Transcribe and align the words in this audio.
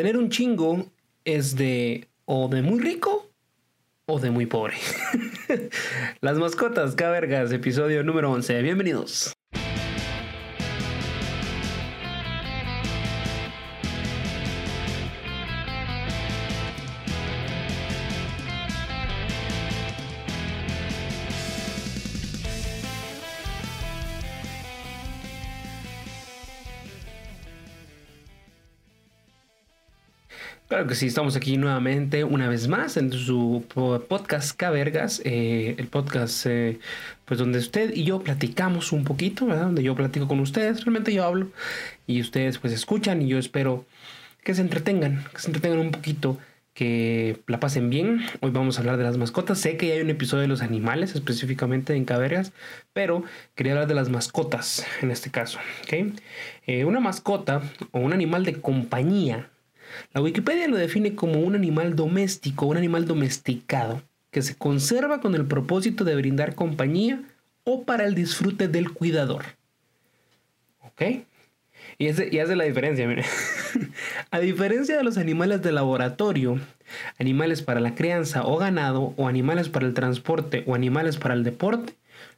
tener 0.00 0.16
un 0.16 0.30
chingo 0.30 0.86
es 1.26 1.56
de 1.56 2.08
o 2.24 2.48
de 2.48 2.62
muy 2.62 2.80
rico 2.80 3.28
o 4.06 4.18
de 4.18 4.30
muy 4.30 4.46
pobre. 4.46 4.72
Las 6.22 6.38
mascotas, 6.38 6.96
vergas, 6.96 7.52
episodio 7.52 8.02
número 8.02 8.32
11. 8.32 8.62
Bienvenidos. 8.62 9.34
Claro 30.80 30.88
que 30.88 30.94
sí, 30.94 31.08
estamos 31.08 31.36
aquí 31.36 31.58
nuevamente, 31.58 32.24
una 32.24 32.48
vez 32.48 32.66
más, 32.66 32.96
en 32.96 33.12
su 33.12 33.66
podcast 34.08 34.56
Cavergas, 34.56 35.20
eh, 35.26 35.74
el 35.76 35.88
podcast 35.88 36.46
eh, 36.46 36.78
pues 37.26 37.38
donde 37.38 37.58
usted 37.58 37.94
y 37.94 38.04
yo 38.04 38.20
platicamos 38.20 38.90
un 38.92 39.04
poquito, 39.04 39.44
¿verdad? 39.44 39.64
Donde 39.64 39.82
yo 39.82 39.94
platico 39.94 40.26
con 40.26 40.40
ustedes, 40.40 40.82
realmente 40.86 41.12
yo 41.12 41.26
hablo 41.26 41.48
y 42.06 42.22
ustedes 42.22 42.56
pues 42.56 42.72
escuchan 42.72 43.20
y 43.20 43.28
yo 43.28 43.36
espero 43.36 43.84
que 44.42 44.54
se 44.54 44.62
entretengan, 44.62 45.22
que 45.34 45.40
se 45.40 45.48
entretengan 45.48 45.80
un 45.80 45.90
poquito, 45.90 46.38
que 46.72 47.42
la 47.46 47.60
pasen 47.60 47.90
bien. 47.90 48.24
Hoy 48.40 48.50
vamos 48.50 48.78
a 48.78 48.80
hablar 48.80 48.96
de 48.96 49.04
las 49.04 49.18
mascotas. 49.18 49.58
Sé 49.58 49.76
que 49.76 49.92
hay 49.92 50.00
un 50.00 50.08
episodio 50.08 50.40
de 50.40 50.48
los 50.48 50.62
animales 50.62 51.14
específicamente 51.14 51.94
en 51.94 52.06
Cavergas, 52.06 52.54
pero 52.94 53.22
quería 53.54 53.74
hablar 53.74 53.86
de 53.86 53.96
las 53.96 54.08
mascotas 54.08 54.86
en 55.02 55.10
este 55.10 55.30
caso, 55.30 55.58
¿ok? 55.84 56.14
Eh, 56.66 56.86
una 56.86 57.00
mascota 57.00 57.60
o 57.92 57.98
un 57.98 58.14
animal 58.14 58.46
de 58.46 58.62
compañía 58.62 59.50
la 60.12 60.20
Wikipedia 60.20 60.68
lo 60.68 60.76
define 60.76 61.14
como 61.14 61.40
un 61.40 61.54
animal 61.54 61.96
doméstico, 61.96 62.66
un 62.66 62.76
animal 62.76 63.06
domesticado, 63.06 64.02
que 64.30 64.42
se 64.42 64.54
conserva 64.54 65.20
con 65.20 65.34
el 65.34 65.46
propósito 65.46 66.04
de 66.04 66.16
brindar 66.16 66.54
compañía 66.54 67.22
o 67.64 67.84
para 67.84 68.04
el 68.04 68.14
disfrute 68.14 68.68
del 68.68 68.92
cuidador. 68.92 69.44
¿Ok? 70.82 71.02
Y 71.98 72.08
hace, 72.08 72.56
la 72.56 72.64
diferencia, 72.64 73.06
mire. 73.06 73.24
A 74.30 74.38
diferencia 74.38 74.96
de 74.96 75.04
los 75.04 75.18
animales 75.18 75.62
de 75.62 75.72
laboratorio, 75.72 76.58
animales 77.18 77.62
para 77.62 77.80
la 77.80 77.94
crianza 77.94 78.46
o 78.46 78.56
ganado, 78.56 79.12
o 79.16 79.28
animales 79.28 79.68
para 79.68 79.86
el 79.86 79.94
transporte 79.94 80.64
o 80.66 80.74
animales 80.74 81.18
para 81.18 81.34
el 81.34 81.44
deporte, 81.44 81.94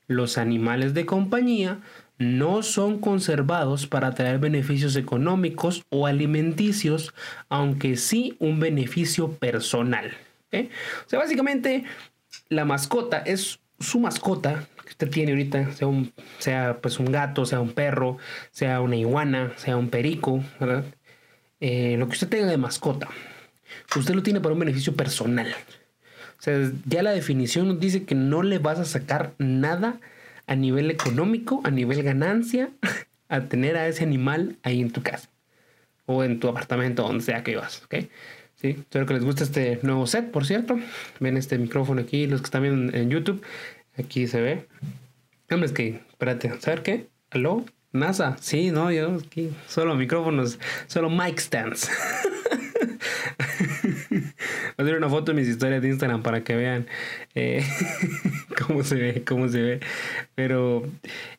los 0.09 0.37
animales 0.37 0.95
de 0.95 1.07
compañía 1.07 1.79
no 2.23 2.63
son 2.63 2.99
conservados 2.99 3.87
para 3.87 4.15
traer 4.15 4.39
beneficios 4.39 4.97
económicos 4.97 5.85
o 5.91 6.07
alimenticios, 6.07 7.15
aunque 7.49 7.97
sí 7.97 8.37
un 8.39 8.61
beneficio 8.61 9.33
personal. 9.33 10.17
O 10.53 11.09
sea, 11.09 11.19
básicamente 11.19 11.85
la 12.49 12.65
mascota 12.65 13.19
es 13.19 13.61
su 13.81 14.01
mascota 14.01 14.67
que 14.85 14.91
usted 14.91 15.11
tiene 15.11 15.33
ahorita, 15.33 15.73
sea, 15.73 15.89
un, 15.89 16.13
pues 16.81 16.99
gato, 16.99 17.47
sea 17.47 17.61
un 17.61 17.73
perro, 17.73 18.19
sea 18.51 18.81
una 18.81 18.97
iguana, 18.97 19.53
sea 19.57 19.77
un 19.77 19.89
perico, 19.89 20.45
¿verdad? 20.61 20.85
Eh, 21.61 21.97
lo 21.99 22.07
que 22.07 22.15
usted 22.15 22.29
tenga 22.29 22.47
de 22.47 22.57
mascota, 22.57 23.09
usted 23.97 24.15
lo 24.15 24.23
tiene 24.23 24.41
para 24.41 24.53
un 24.53 24.61
beneficio 24.61 24.95
personal. 24.95 25.55
O 26.39 26.43
sea, 26.43 26.73
ya 26.87 27.03
la 27.03 27.13
definición 27.13 27.69
nos 27.69 27.81
dice 27.81 28.05
que 28.05 28.17
no 28.17 28.43
le 28.43 28.59
vas 28.59 28.79
a 28.79 28.85
sacar 28.85 29.33
nada 29.39 30.01
a 30.47 30.55
nivel 30.55 30.91
económico, 30.91 31.61
a 31.65 31.71
nivel 31.71 32.03
ganancia, 32.03 32.71
a 33.29 33.41
tener 33.43 33.77
a 33.77 33.89
ese 33.89 34.05
animal 34.05 34.57
ahí 34.63 34.81
en 34.81 34.91
tu 34.91 35.03
casa 35.03 35.29
o 36.07 36.25
en 36.25 36.41
tu 36.41 36.49
apartamento, 36.49 37.03
donde 37.03 37.25
sea 37.25 37.43
que 37.43 37.53
vivas, 37.53 37.83
¿ok? 37.85 38.07
Sí, 38.57 38.77
espero 38.79 39.07
que 39.07 39.15
les 39.15 39.25
guste 39.25 39.45
este 39.45 39.81
nuevo 39.83 40.07
set, 40.07 40.31
por 40.31 40.47
cierto. 40.47 40.79
Ven 41.19 41.37
este 41.37 41.59
micrófono 41.59 42.01
aquí, 42.01 42.27
los 42.27 42.41
que 42.41 42.45
están 42.47 42.63
viendo 42.63 42.97
en 42.97 43.11
YouTube, 43.11 43.43
aquí 43.99 44.27
se 44.27 44.41
ve. 44.41 44.69
Hombre, 45.51 45.67
es 45.67 45.73
que, 45.73 46.01
espérate, 46.09 46.61
¿saber 46.61 46.83
qué? 46.83 47.09
¿Aló? 47.31 47.65
NASA, 47.93 48.37
sí, 48.41 48.71
no, 48.71 48.91
yo 48.91 49.17
aquí 49.17 49.51
solo 49.69 49.95
micrófonos, 49.97 50.59
solo 50.87 51.11
mic 51.11 51.39
stands. 51.39 51.91
Voy 54.77 54.85
a 54.85 54.89
hacer 54.89 54.97
una 54.97 55.09
foto 55.09 55.33
de 55.33 55.41
mis 55.41 55.49
historias 55.49 55.83
de 55.83 55.89
Instagram 55.89 56.23
para 56.23 56.45
que 56.45 56.57
vean 56.57 56.87
eh, 57.35 57.65
cómo 58.67 58.83
se 58.85 58.95
ve, 58.97 59.25
cómo 59.25 59.49
se 59.49 59.63
ve. 59.63 59.81
Pero 60.35 60.83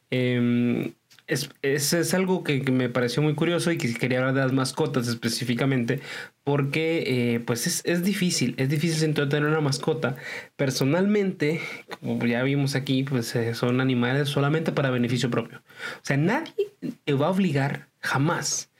em, 0.09 0.93
es, 1.27 1.49
es, 1.61 2.13
algo 2.13 2.43
que, 2.43 2.61
me 2.71 2.89
pareció 2.89 3.23
muy 3.23 3.33
curioso 3.35 3.71
y 3.71 3.77
que 3.77 3.93
quería 3.93 4.19
hablar 4.19 4.33
de 4.33 4.41
las 4.41 4.51
mascotas 4.51 5.07
específicamente 5.07 6.01
porque 6.43 7.35
eh, 7.35 7.39
pues 7.39 7.67
es, 7.67 7.81
es, 7.85 8.03
difícil, 8.03 8.55
es 8.57 8.69
difícil 8.69 9.13
tener 9.13 9.45
una 9.45 9.61
mascota. 9.61 10.15
Personalmente, 10.55 11.61
como 12.01 12.25
ya 12.25 12.43
vimos 12.43 12.75
aquí, 12.75 13.03
pues 13.03 13.35
eh, 13.35 13.53
son 13.55 13.79
animales 13.79 14.29
solamente 14.29 14.71
para 14.71 14.89
beneficio 14.89 15.29
propio. 15.29 15.59
O 15.59 16.01
sea, 16.05 16.17
nadie 16.17 16.73
te 17.05 17.13
va 17.13 17.27
a 17.27 17.31
obligar 17.31 17.87
jamás 17.99 18.72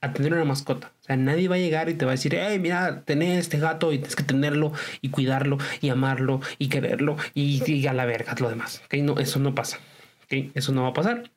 a 0.00 0.12
tener 0.12 0.32
una 0.32 0.44
mascota. 0.44 0.92
O 1.00 1.04
sea, 1.04 1.16
nadie 1.16 1.48
va 1.48 1.56
a 1.56 1.58
llegar 1.58 1.88
y 1.88 1.94
te 1.94 2.04
va 2.04 2.12
a 2.12 2.14
decir, 2.14 2.34
hey, 2.34 2.58
mira, 2.58 3.02
tenés 3.02 3.38
este 3.38 3.58
gato 3.58 3.92
y 3.92 3.98
tienes 3.98 4.16
que 4.16 4.22
tenerlo 4.22 4.72
y 5.00 5.10
cuidarlo 5.10 5.58
y 5.80 5.90
amarlo 5.90 6.40
y 6.58 6.68
quererlo 6.68 7.16
y, 7.34 7.86
a 7.86 7.92
la 7.92 8.06
verga 8.06 8.34
lo 8.38 8.48
demás. 8.48 8.82
¿okay? 8.86 9.02
No, 9.02 9.18
eso 9.18 9.38
no 9.38 9.54
pasa. 9.54 9.78
¿okay? 10.24 10.50
Eso 10.54 10.72
no 10.72 10.82
va 10.82 10.88
a 10.88 10.94
pasar. 10.94 11.30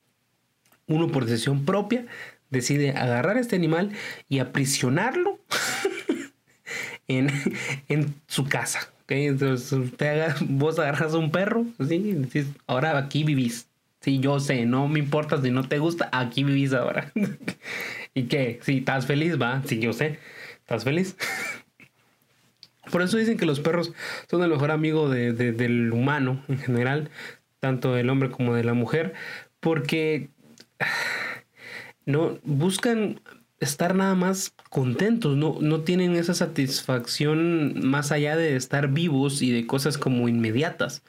Uno 0.88 1.10
por 1.10 1.26
decisión 1.26 1.66
propia 1.66 2.06
decide 2.50 2.92
agarrar 2.92 3.38
a 3.38 3.40
este 3.40 3.56
animal 3.56 3.92
y 4.30 4.40
aprisionarlo 4.40 5.40
en, 7.08 7.32
en 7.90 8.16
su 8.28 8.46
casa. 8.46 8.94
Entonces, 9.22 9.72
usted 9.72 10.34
vos 10.42 10.80
agarras 10.80 11.14
un 11.14 11.32
perro 11.32 11.66
¿sí? 11.88 11.96
y 11.96 12.14
decís, 12.14 12.48
ahora 12.68 12.98
aquí 12.98 13.24
vivís. 13.24 13.68
Sí, 14.04 14.20
yo 14.20 14.42
sé, 14.42 14.66
no 14.66 14.90
me 14.90 15.00
importa 15.00 15.42
si 15.42 15.50
no 15.50 15.64
te 15.64 15.80
gusta, 15.80 16.10
aquí 16.12 16.44
vivís 16.44 16.74
ahora. 16.74 17.14
¿Y 18.14 18.24
qué? 18.24 18.60
Si 18.62 18.80
estás 18.80 19.06
feliz, 19.06 19.42
va. 19.42 19.64
Sí, 19.66 19.80
yo 19.80 19.94
sé. 19.94 20.20
¿Estás 20.60 20.84
feliz? 20.84 21.16
Por 22.92 23.02
eso 23.02 23.16
dicen 23.16 23.38
que 23.38 23.46
los 23.46 23.62
perros 23.62 23.94
son 24.30 24.44
el 24.44 24.50
mejor 24.50 24.72
amigo 24.72 25.08
del 25.10 25.94
humano 25.94 26.44
en 26.50 26.58
general, 26.58 27.12
tanto 27.62 27.94
del 27.94 28.10
hombre 28.10 28.30
como 28.30 28.54
de 28.54 28.66
la 28.66 28.74
mujer, 28.74 29.14
porque 29.62 30.28
no 32.06 32.40
buscan 32.44 33.22
estar 33.62 33.96
nada 33.96 34.16
más 34.16 34.54
contentos, 34.70 35.38
no, 35.38 35.60
no 35.62 35.82
tienen 35.84 36.18
esa 36.18 36.34
satisfacción 36.34 37.88
más 37.88 38.12
allá 38.12 38.36
de 38.36 38.58
estar 38.58 38.90
vivos 38.90 39.42
y 39.42 39.52
de 39.52 39.66
cosas 39.66 39.98
como 39.98 40.28
inmediatas. 40.28 41.04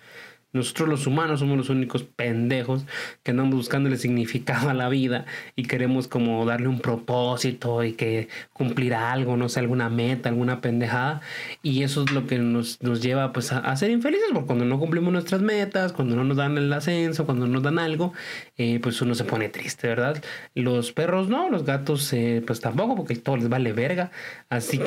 Nosotros 0.54 0.88
los 0.88 1.06
humanos 1.06 1.40
somos 1.40 1.58
los 1.58 1.68
únicos 1.68 2.04
pendejos 2.04 2.86
que 3.22 3.32
andamos 3.32 3.56
buscándole 3.56 3.96
significado 3.98 4.70
a 4.70 4.74
la 4.74 4.88
vida 4.88 5.26
y 5.56 5.64
queremos 5.64 6.08
como 6.08 6.46
darle 6.46 6.68
un 6.68 6.80
propósito 6.80 7.82
y 7.84 7.92
que 7.92 8.28
cumplir 8.52 8.94
algo, 8.94 9.36
no 9.36 9.48
sé, 9.48 9.60
alguna 9.60 9.90
meta, 9.90 10.28
alguna 10.28 10.60
pendejada. 10.60 11.20
Y 11.62 11.82
eso 11.82 12.04
es 12.04 12.12
lo 12.12 12.26
que 12.26 12.38
nos, 12.38 12.80
nos 12.82 13.02
lleva 13.02 13.32
pues 13.32 13.52
a, 13.52 13.74
ser 13.76 13.90
infelices, 13.90 14.28
porque 14.32 14.46
cuando 14.46 14.64
no 14.64 14.78
cumplimos 14.78 15.12
nuestras 15.12 15.42
metas, 15.42 15.92
cuando 15.92 16.16
no 16.16 16.24
nos 16.24 16.36
dan 16.36 16.56
el 16.56 16.72
ascenso, 16.72 17.26
cuando 17.26 17.46
nos 17.46 17.62
dan 17.62 17.78
algo, 17.78 18.12
eh, 18.56 18.78
pues 18.80 19.02
uno 19.02 19.14
se 19.14 19.24
pone 19.24 19.48
triste, 19.48 19.88
¿verdad? 19.88 20.22
Los 20.54 20.92
perros 20.92 21.28
no, 21.28 21.50
los 21.50 21.64
gatos 21.64 22.12
eh, 22.12 22.42
pues 22.46 22.60
tampoco, 22.60 22.94
porque 22.94 23.16
todo 23.16 23.36
les 23.36 23.48
vale 23.48 23.72
verga. 23.72 24.12
Así 24.48 24.78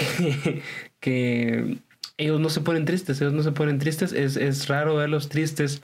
que 1.00 1.78
ellos 2.18 2.40
no 2.40 2.50
se 2.50 2.62
ponen 2.62 2.86
tristes, 2.86 3.22
ellos 3.22 3.34
no 3.34 3.44
se 3.44 3.52
ponen 3.52 3.80
tristes. 3.80 4.14
Es, 4.14 4.36
es 4.38 4.68
raro 4.68 4.96
verlos 4.96 5.30
tristes 5.30 5.82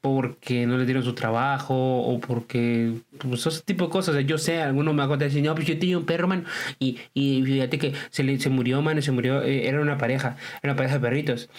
porque 0.00 0.66
no 0.66 0.78
les 0.78 0.86
dieron 0.86 1.04
su 1.04 1.14
trabajo 1.14 1.74
o 2.02 2.20
porque 2.20 2.94
pues 3.18 3.46
ese 3.46 3.62
tipo 3.62 3.86
de 3.86 3.90
cosas. 3.90 4.24
yo 4.26 4.38
sé, 4.38 4.62
algunos 4.62 4.94
me 4.94 5.02
acuerdan 5.02 5.28
decir, 5.28 5.42
no, 5.42 5.54
pues 5.54 5.66
yo 5.66 5.78
tenía 5.78 5.98
un 5.98 6.06
perro, 6.06 6.26
mano, 6.28 6.44
y, 6.78 6.98
y 7.14 7.42
fíjate 7.44 7.78
que 7.78 7.92
se, 8.10 8.22
le, 8.24 8.38
se 8.40 8.48
murió, 8.50 8.80
mano, 8.82 9.02
se 9.02 9.12
murió, 9.12 9.42
eh, 9.42 9.68
era 9.68 9.80
una 9.80 9.98
pareja, 9.98 10.36
era 10.62 10.72
una 10.72 10.76
pareja 10.76 10.94
de 10.94 11.00
perritos. 11.00 11.50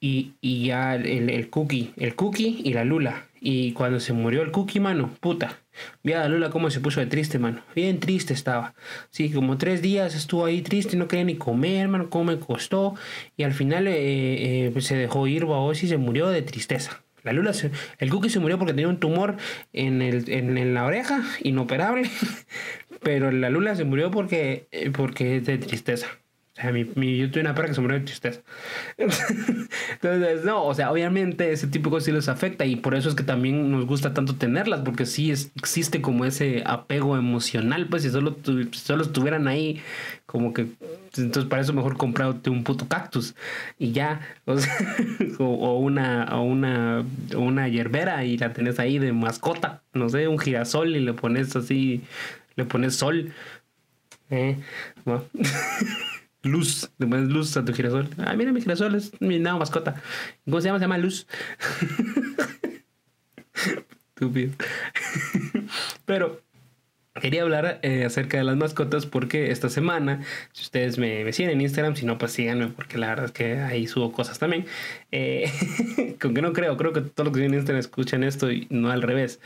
Y, 0.00 0.32
y 0.40 0.66
ya 0.66 0.96
el, 0.96 1.30
el 1.30 1.50
cookie, 1.50 1.92
el 1.96 2.16
cookie 2.16 2.60
y 2.64 2.72
la 2.72 2.84
Lula. 2.84 3.26
Y 3.44 3.72
cuando 3.72 3.98
se 3.98 4.12
murió 4.12 4.42
el 4.42 4.52
cookie, 4.52 4.78
mano, 4.78 5.10
puta, 5.18 5.58
Vi 6.04 6.12
a 6.12 6.28
Lula 6.28 6.50
cómo 6.50 6.70
se 6.70 6.78
puso 6.78 7.00
de 7.00 7.06
triste, 7.06 7.40
mano. 7.40 7.60
Bien 7.74 7.98
triste 7.98 8.34
estaba. 8.34 8.74
Sí, 9.10 9.32
como 9.32 9.58
tres 9.58 9.82
días 9.82 10.14
estuvo 10.14 10.44
ahí 10.44 10.62
triste, 10.62 10.96
no 10.96 11.08
quería 11.08 11.24
ni 11.24 11.34
comer, 11.34 11.88
mano, 11.88 12.08
cómo 12.08 12.24
me 12.26 12.38
costó. 12.38 12.94
Y 13.36 13.42
al 13.42 13.52
final 13.52 13.88
eh, 13.88 14.66
eh, 14.66 14.70
pues 14.72 14.86
se 14.86 14.94
dejó 14.94 15.26
ir, 15.26 15.44
babos, 15.44 15.82
y 15.82 15.88
se 15.88 15.96
murió 15.96 16.28
de 16.28 16.42
tristeza. 16.42 17.02
La 17.24 17.32
Lula, 17.32 17.52
el 17.98 18.10
Cookie 18.10 18.30
se 18.30 18.38
murió 18.38 18.58
porque 18.58 18.74
tenía 18.74 18.88
un 18.88 18.98
tumor 18.98 19.36
en, 19.72 20.02
el, 20.02 20.30
en, 20.30 20.74
la 20.74 20.84
oreja, 20.84 21.24
inoperable. 21.42 22.08
Pero 23.02 23.32
la 23.32 23.50
Lula 23.50 23.74
se 23.74 23.82
murió 23.84 24.12
porque, 24.12 24.68
eh, 24.70 24.90
porque 24.90 25.38
es 25.38 25.46
de 25.46 25.58
tristeza. 25.58 26.06
O 26.68 26.72
mi, 26.72 26.84
mi, 26.94 27.18
yo 27.18 27.30
tuve 27.30 27.40
una 27.40 27.54
perra 27.54 27.68
que 27.68 27.74
se 27.74 27.80
murió 27.80 27.98
de 27.98 28.04
tristeza. 28.04 28.40
Entonces, 28.96 30.44
no, 30.44 30.64
o 30.64 30.74
sea, 30.74 30.92
obviamente 30.92 31.52
ese 31.52 31.66
tipo 31.66 31.88
de 31.88 31.94
cosas 31.94 32.04
sí 32.04 32.12
les 32.12 32.28
afecta 32.28 32.64
y 32.64 32.76
por 32.76 32.94
eso 32.94 33.08
es 33.08 33.14
que 33.14 33.22
también 33.22 33.70
nos 33.70 33.86
gusta 33.86 34.14
tanto 34.14 34.36
tenerlas, 34.36 34.80
porque 34.80 35.06
sí 35.06 35.30
es, 35.30 35.50
existe 35.56 36.00
como 36.00 36.24
ese 36.24 36.62
apego 36.66 37.16
emocional, 37.16 37.86
pues 37.88 38.02
si 38.02 38.10
solo, 38.10 38.36
solo 38.72 39.02
estuvieran 39.02 39.48
ahí 39.48 39.80
como 40.26 40.54
que 40.54 40.66
Entonces, 41.16 41.44
para 41.44 41.60
eso 41.60 41.72
mejor 41.72 41.96
comprarte 41.96 42.48
un 42.48 42.64
puto 42.64 42.88
cactus 42.88 43.34
y 43.78 43.92
ya, 43.92 44.20
o, 44.46 44.56
sea, 44.56 44.74
o, 45.38 45.78
una, 45.78 46.28
o 46.32 46.42
una, 46.42 47.04
una 47.36 47.68
hierbera 47.68 48.24
y 48.24 48.38
la 48.38 48.52
tenés 48.52 48.78
ahí 48.78 48.98
de 48.98 49.12
mascota, 49.12 49.82
no 49.92 50.08
sé, 50.08 50.28
un 50.28 50.38
girasol 50.38 50.96
y 50.96 51.00
le 51.00 51.12
pones 51.12 51.54
así, 51.56 52.02
le 52.56 52.64
pones 52.64 52.96
sol. 52.96 53.32
Eh, 54.30 54.56
luz, 56.42 56.90
le 56.98 57.06
pones 57.06 57.28
luz 57.28 57.56
a 57.56 57.64
tu 57.64 57.72
girasol. 57.72 58.08
Ah, 58.18 58.34
mira, 58.36 58.52
mi 58.52 58.60
girasol 58.60 58.94
es 58.94 59.12
mi 59.20 59.38
nueva 59.38 59.58
mascota. 59.58 60.00
¿Cómo 60.44 60.60
se 60.60 60.68
llama? 60.68 60.78
Se 60.78 60.84
llama 60.84 60.98
Luz. 60.98 61.26
Estúpido. 64.14 64.52
Pero 66.04 66.40
Quería 67.20 67.42
hablar 67.42 67.78
eh, 67.82 68.06
acerca 68.06 68.38
de 68.38 68.44
las 68.44 68.56
mascotas 68.56 69.04
porque 69.04 69.50
esta 69.50 69.68
semana, 69.68 70.22
si 70.52 70.62
ustedes 70.62 70.96
me, 70.96 71.30
siguen 71.34 71.52
en 71.52 71.60
Instagram, 71.60 71.94
si 71.94 72.06
no, 72.06 72.16
pues 72.16 72.32
síganme 72.32 72.68
porque 72.68 72.96
la 72.96 73.08
verdad 73.08 73.26
es 73.26 73.32
que 73.32 73.58
ahí 73.58 73.86
subo 73.86 74.12
cosas 74.12 74.38
también. 74.38 74.64
Eh, 75.10 75.44
con 76.20 76.32
que 76.32 76.40
no 76.40 76.54
creo, 76.54 76.74
creo 76.78 76.94
que 76.94 77.02
todos 77.02 77.26
los 77.26 77.34
que 77.34 77.40
siguen 77.40 77.52
en 77.52 77.58
Instagram 77.58 77.80
escuchan 77.80 78.24
esto 78.24 78.50
y 78.50 78.66
no 78.70 78.90
al 78.90 79.02
revés 79.02 79.40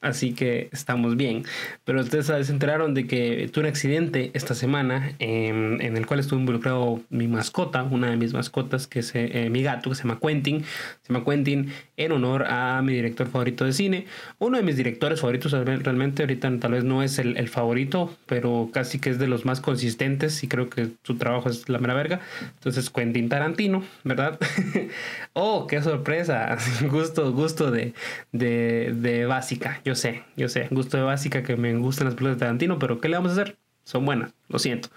así 0.00 0.32
que 0.32 0.68
estamos 0.72 1.16
bien. 1.16 1.44
Pero 1.84 2.00
ustedes 2.00 2.26
se 2.26 2.52
enteraron 2.52 2.94
de 2.94 3.06
que 3.06 3.48
tuve 3.52 3.64
un 3.64 3.70
accidente 3.70 4.30
esta 4.34 4.54
semana 4.54 5.12
en, 5.18 5.80
el 5.80 6.06
cual 6.06 6.20
estuvo 6.20 6.40
involucrado 6.40 7.00
mi 7.10 7.28
mascota, 7.28 7.82
una 7.82 8.10
de 8.10 8.16
mis 8.16 8.32
mascotas, 8.32 8.86
que 8.86 9.00
es 9.00 9.12
eh, 9.14 9.48
mi 9.50 9.62
gato, 9.62 9.90
que 9.90 9.96
se 9.96 10.02
llama 10.02 10.18
Quentin. 10.20 10.64
Se 11.02 11.12
llama 11.12 11.24
Quentin 11.24 11.72
en 11.96 12.12
honor 12.12 12.44
a 12.44 12.80
mi 12.82 12.94
director 12.94 13.28
favorito 13.28 13.64
de 13.64 13.72
cine. 13.72 14.06
Uno 14.38 14.56
de 14.56 14.62
mis 14.62 14.76
directores 14.76 15.20
favoritos 15.20 15.52
realmente, 15.52 16.22
ahorita 16.22 16.50
tal 16.58 16.72
vez 16.72 16.84
no 16.84 17.02
es 17.02 17.18
el, 17.18 17.48
favorito, 17.48 18.16
pero 18.26 18.70
casi 18.72 18.98
que 18.98 19.10
es 19.10 19.18
de 19.18 19.26
los 19.26 19.44
más 19.44 19.60
consistentes 19.60 20.42
y 20.44 20.48
creo 20.48 20.70
que 20.70 20.90
su 21.02 21.16
trabajo 21.16 21.48
es 21.48 21.68
la 21.68 21.78
mera 21.78 21.94
verga. 21.94 22.20
Entonces 22.54 22.90
Quentin 22.90 23.28
Tarantino, 23.28 23.82
¿verdad? 24.04 24.38
oh, 25.32 25.66
qué 25.66 25.82
sorpresa. 25.82 26.56
gusto, 26.90 27.32
gusto 27.32 27.70
de, 27.70 27.92
de, 28.32 29.26
básica. 29.26 29.80
Sé, 29.94 30.22
yo 30.36 30.48
sé, 30.48 30.68
gusto 30.70 30.96
de 30.96 31.02
básica 31.02 31.42
que 31.42 31.56
me 31.56 31.74
gustan 31.76 32.06
las 32.06 32.14
películas 32.14 32.36
de 32.36 32.40
Tarantino, 32.40 32.78
pero 32.78 33.00
¿qué 33.00 33.08
le 33.08 33.16
vamos 33.16 33.30
a 33.30 33.40
hacer? 33.40 33.56
Son 33.84 34.04
buenas, 34.04 34.32
lo 34.48 34.58
siento. 34.58 34.88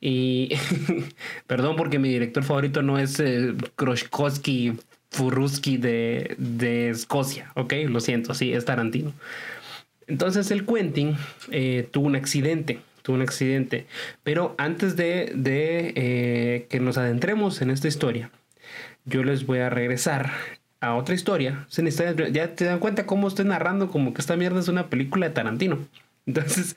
Y 0.00 0.50
perdón 1.46 1.76
porque 1.76 1.98
mi 1.98 2.08
director 2.08 2.44
favorito 2.44 2.82
no 2.82 2.98
es 2.98 3.18
eh, 3.20 3.54
Kroshkowski 3.76 4.74
Furuski 5.10 5.76
de, 5.76 6.34
de, 6.38 6.90
Escocia, 6.90 7.52
¿ok? 7.54 7.72
Lo 7.88 8.00
siento, 8.00 8.34
sí, 8.34 8.52
es 8.52 8.64
Tarantino. 8.64 9.12
Entonces 10.06 10.50
el 10.50 10.66
Quentin 10.66 11.16
eh, 11.50 11.88
tuvo 11.90 12.06
un 12.06 12.16
accidente, 12.16 12.80
tuvo 13.02 13.16
un 13.16 13.22
accidente. 13.22 13.86
Pero 14.22 14.54
antes 14.58 14.96
de, 14.96 15.32
de 15.34 15.92
eh, 15.96 16.66
que 16.68 16.80
nos 16.80 16.98
adentremos 16.98 17.62
en 17.62 17.70
esta 17.70 17.88
historia, 17.88 18.30
yo 19.04 19.22
les 19.22 19.46
voy 19.46 19.60
a 19.60 19.70
regresar 19.70 20.32
a 20.86 20.94
otra 20.94 21.14
historia. 21.14 21.66
Ya 22.32 22.54
te 22.54 22.64
dan 22.64 22.78
cuenta 22.78 23.06
cómo 23.06 23.28
estoy 23.28 23.44
narrando 23.44 23.90
como 23.90 24.14
que 24.14 24.20
esta 24.20 24.36
mierda 24.36 24.60
es 24.60 24.68
una 24.68 24.88
película 24.88 25.28
de 25.28 25.34
Tarantino. 25.34 25.78
Entonces, 26.26 26.76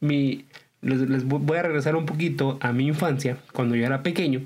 mi, 0.00 0.44
les, 0.82 1.24
voy 1.24 1.58
a 1.58 1.62
regresar 1.62 1.96
un 1.96 2.06
poquito 2.06 2.58
a 2.60 2.72
mi 2.72 2.86
infancia, 2.86 3.38
cuando 3.52 3.74
yo 3.76 3.86
era 3.86 4.02
pequeño. 4.02 4.44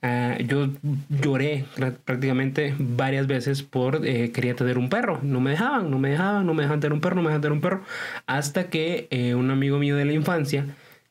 Ah, 0.00 0.38
yo 0.38 0.68
lloré 1.08 1.64
prácticamente 2.04 2.72
varias 2.78 3.26
veces 3.26 3.64
por 3.64 4.06
eh, 4.06 4.30
quería 4.30 4.54
tener 4.54 4.78
un 4.78 4.88
perro. 4.88 5.18
No 5.22 5.40
me 5.40 5.50
dejaban, 5.50 5.90
no 5.90 5.98
me 5.98 6.10
dejaban, 6.10 6.46
no 6.46 6.54
me 6.54 6.62
dejaban 6.62 6.80
tener 6.80 6.92
un 6.92 7.00
perro, 7.00 7.16
no 7.16 7.22
me 7.22 7.28
dejaban 7.28 7.42
tener 7.42 7.52
un 7.52 7.60
perro. 7.60 7.82
Hasta 8.26 8.70
que 8.70 9.08
eh, 9.10 9.34
un 9.34 9.50
amigo 9.50 9.78
mío 9.78 9.96
de 9.96 10.04
la 10.04 10.12
infancia 10.12 10.66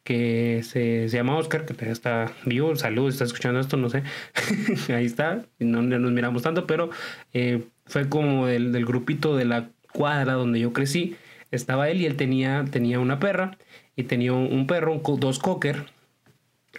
que 0.08 0.62
se, 0.64 1.10
llama 1.10 1.36
Oscar, 1.36 1.66
que 1.66 1.92
está 1.92 2.32
vivo, 2.46 2.74
salud, 2.78 3.10
está 3.10 3.26
escuchando 3.26 3.60
esto, 3.60 3.76
no 3.76 3.90
sé, 3.90 4.04
ahí 4.94 5.04
está, 5.04 5.44
no, 5.60 5.82
nos 5.82 6.12
miramos 6.14 6.44
tanto, 6.44 6.66
pero 6.66 6.90
eh, 7.34 7.66
fue 7.86 8.08
como 8.08 8.48
del, 8.48 8.72
del, 8.72 8.86
grupito 8.86 9.36
de 9.36 9.44
la 9.44 9.70
cuadra 9.92 10.36
donde 10.36 10.62
yo 10.62 10.72
crecí, 10.72 11.18
estaba 11.52 11.90
él 11.90 12.00
y 12.00 12.06
él 12.06 12.16
tenía, 12.16 12.64
tenía 12.72 13.02
una 13.02 13.20
perra 13.20 13.58
y 13.98 14.04
tenía 14.04 14.32
un, 14.32 14.66
perro, 14.66 15.02
dos 15.20 15.40
cocker, 15.40 15.88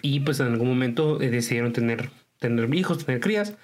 y 0.01 0.21
pues 0.21 0.39
en 0.39 0.47
algún 0.47 0.67
momento 0.67 1.21
eh, 1.21 1.29
decidieron 1.29 1.71
tener, 1.71 2.09
tener 2.39 2.73
hijos, 2.73 3.05
tener 3.05 3.21
crías, 3.21 3.59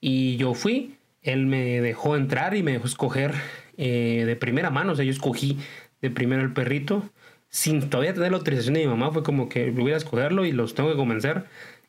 y 0.00 0.38
yo 0.38 0.54
fui, 0.54 0.96
él 1.20 1.44
me 1.44 1.82
dejó 1.82 2.16
entrar 2.16 2.56
y 2.56 2.62
me 2.62 2.72
dejó 2.72 2.86
escoger 2.86 3.34
eh, 3.76 4.24
de 4.24 4.34
primera 4.34 4.70
mano, 4.70 4.92
o 4.92 4.96
sea, 4.96 5.04
yo 5.04 5.10
escogí 5.10 5.58
de 6.00 6.08
primero 6.08 6.40
el 6.40 6.54
perrito, 6.54 7.10
sin 7.54 7.88
todavía 7.88 8.12
tener 8.12 8.32
la 8.32 8.38
autorización 8.38 8.74
de 8.74 8.80
mi 8.80 8.88
mamá, 8.88 9.12
fue 9.12 9.22
como 9.22 9.48
que 9.48 9.70
voy 9.70 9.92
a 9.92 9.96
escogerlo 9.96 10.44
y 10.44 10.50
los 10.50 10.74
tengo 10.74 10.90
que 10.90 10.96
convencer. 10.96 11.44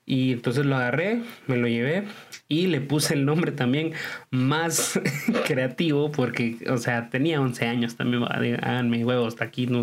Y 0.06 0.33
entonces 0.33 0.63
lo 0.63 0.75
agarré, 0.75 1.23
me 1.47 1.57
lo 1.57 1.67
llevé 1.67 2.03
y 2.47 2.67
le 2.67 2.81
puse 2.81 3.15
el 3.15 3.25
nombre 3.25 3.51
también 3.51 3.94
más 4.29 5.00
creativo 5.47 6.12
porque, 6.12 6.57
o 6.69 6.77
sea, 6.77 7.09
tenía 7.09 7.41
11 7.41 7.65
años 7.65 7.95
también, 7.95 8.25
háganme 8.25 9.03
huevos, 9.03 9.29
hasta 9.29 9.45
aquí 9.45 9.65
no, 9.65 9.81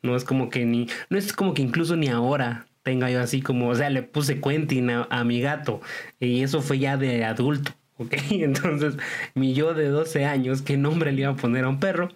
no 0.00 0.16
es 0.16 0.24
como 0.24 0.48
que 0.48 0.64
ni, 0.64 0.88
no 1.10 1.18
es 1.18 1.34
como 1.34 1.52
que 1.52 1.60
incluso 1.60 1.94
ni 1.94 2.08
ahora 2.08 2.64
tenga 2.82 3.10
yo 3.10 3.20
así 3.20 3.42
como, 3.42 3.68
o 3.68 3.74
sea, 3.74 3.90
le 3.90 4.02
puse 4.02 4.40
Quentin 4.40 4.88
a, 4.88 5.06
a 5.10 5.24
mi 5.24 5.42
gato 5.42 5.82
y 6.20 6.42
eso 6.42 6.62
fue 6.62 6.78
ya 6.78 6.96
de 6.96 7.22
adulto, 7.22 7.72
¿ok? 7.98 8.14
Entonces, 8.30 8.96
mi 9.34 9.52
yo 9.52 9.74
de 9.74 9.90
12 9.90 10.24
años, 10.24 10.62
¿qué 10.62 10.78
nombre 10.78 11.12
le 11.12 11.20
iba 11.20 11.32
a 11.32 11.36
poner 11.36 11.64
a 11.64 11.68
un 11.68 11.80
perro? 11.80 12.08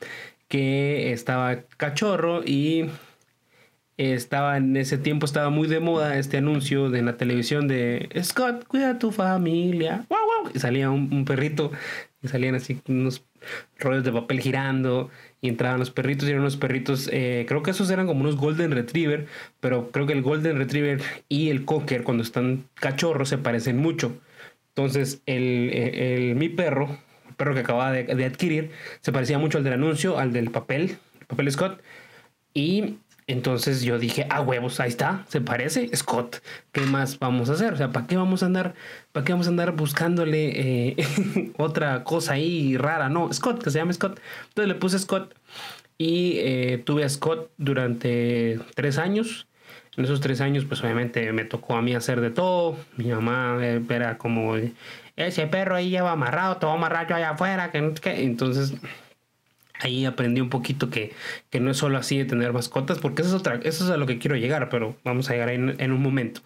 Que 0.51 1.13
estaba 1.13 1.63
cachorro 1.77 2.43
y 2.45 2.91
estaba 3.97 4.57
en 4.57 4.77
ese 4.77 4.99
tiempo 4.99 5.25
estaba 5.25 5.49
muy 5.49 5.69
de 5.69 5.79
moda 5.79 6.19
este 6.19 6.39
anuncio 6.39 6.91
de 6.91 7.03
la 7.03 7.17
televisión 7.17 7.69
de 7.69 8.09
Scott, 8.23 8.67
cuida 8.67 8.91
a 8.91 8.99
tu 8.99 9.13
familia. 9.13 10.07
Y 10.53 10.59
salía 10.59 10.91
un, 10.91 11.25
perrito 11.25 11.71
y 12.21 12.29
salían 12.29 12.57
así 12.57 12.81
unos 12.89 13.25
rollos 13.79 14.03
de 14.03 14.11
papel 14.11 14.41
girando 14.41 15.11
y 15.41 15.49
entraban 15.49 15.79
los 15.79 15.93
perritos 15.93 16.27
y 16.27 16.33
eran 16.33 16.41
unos 16.41 16.57
perritos, 16.57 17.09
eh, 17.13 17.45
creo 17.47 17.63
que 17.63 17.71
esos 17.71 17.89
eran 17.91 18.07
como 18.09 18.21
unos 18.23 18.37
Golden 18.37 18.73
Retriever, 18.73 19.27
pero 19.61 19.93
creo 19.93 20.07
que 20.07 20.15
el 20.15 20.23
Golden 20.23 20.59
Retriever 20.59 21.01
y 21.29 21.51
el 21.51 21.65
Cocker 21.65 22.03
cuando 22.03 22.25
están 22.25 22.65
cachorros 22.75 23.29
se 23.29 23.39
parecen 23.39 23.79
mucho. 23.79 24.19
Entonces 24.71 25.23
el, 25.27 25.71
el 25.73 26.35
mi 26.35 26.49
perro 26.49 26.99
perro 27.41 27.55
que 27.55 27.61
acababa 27.61 27.91
de, 27.91 28.25
adquirir 28.27 28.71
se 29.01 29.13
parecía 29.13 29.39
mucho 29.39 29.57
al 29.57 29.65
del 29.65 29.73
anuncio, 29.73 30.19
al 30.19 30.31
del 30.31 30.51
papel, 30.51 30.99
papel 31.27 31.51
Scott. 31.51 31.81
Y 32.53 32.99
entonces 33.27 33.83
yo 33.83 33.99
dije, 33.99 34.27
ah, 34.29 34.43
huevos, 34.43 34.79
ahí 34.79 34.91
está, 34.91 35.25
se 35.29 35.41
parece, 35.41 35.89
Scott, 35.97 36.43
¿qué 36.71 36.83
más 36.83 37.19
vamos 37.19 37.49
a 37.49 37.55
hacer? 37.55 37.73
O 37.73 37.77
sea, 37.79 37.93
¿para 37.93 38.07
qué 38.07 38.19
vamos 38.19 38.43
a 38.43 38.47
andar, 38.47 38.75
para 39.13 39.25
qué 39.25 39.33
vamos 39.33 39.47
a 39.47 39.51
andar 39.51 39.73
buscándole 39.73 40.91
eh, 40.91 40.97
otra 41.57 42.05
cosa 42.05 42.35
ahí 42.35 42.77
rara? 42.77 43.09
No, 43.09 43.33
Scott, 43.33 43.65
que 43.65 43.71
se 43.71 43.79
llama 43.79 43.95
Scott. 43.95 44.21
Entonces 44.49 44.69
le 44.69 44.75
puse 44.75 44.99
Scott 44.99 45.35
y 45.97 46.35
eh, 46.41 46.83
tuve 46.85 47.05
a 47.05 47.09
Scott 47.09 47.51
durante 47.57 48.61
tres 48.75 48.99
años. 48.99 49.47
En 49.97 50.05
esos 50.05 50.21
tres 50.21 50.43
años, 50.43 50.67
pues 50.67 50.83
obviamente 50.83 51.33
me 51.33 51.45
tocó 51.45 51.75
a 51.75 51.83
mí 51.83 51.95
hacer 51.95 52.21
de 52.21 52.31
todo. 52.31 52.77
Mi 52.99 53.07
mamá 53.07 53.57
eh, 53.63 53.81
era 53.89 54.19
como 54.19 54.57
ese 55.17 55.47
perro 55.47 55.77
ahí 55.77 55.91
lleva 55.91 56.13
amarrado, 56.13 56.57
te 56.57 56.67
voy 56.67 56.79
allá 56.83 57.31
afuera, 57.31 57.71
que, 57.71 57.95
que 58.01 58.23
entonces 58.23 58.75
ahí 59.81 60.05
aprendí 60.05 60.41
un 60.41 60.51
poquito 60.51 60.91
que, 60.91 61.13
que, 61.51 61.61
no 61.61 61.71
es 61.71 61.77
solo 61.77 61.99
así 61.99 62.19
de 62.19 62.25
tener 62.25 62.53
mascotas, 62.53 62.99
porque 62.99 63.23
eso 63.23 63.35
es 63.35 63.41
otra, 63.41 63.57
eso 63.63 63.85
es 63.85 63.91
a 63.91 63.97
lo 63.97 64.07
que 64.07 64.19
quiero 64.19 64.37
llegar, 64.37 64.69
pero 64.69 64.97
vamos 65.05 65.29
a 65.31 65.33
llegar 65.33 65.49
ahí 65.49 65.57
en, 65.57 65.93
un 65.93 66.03
momento. 66.03 66.43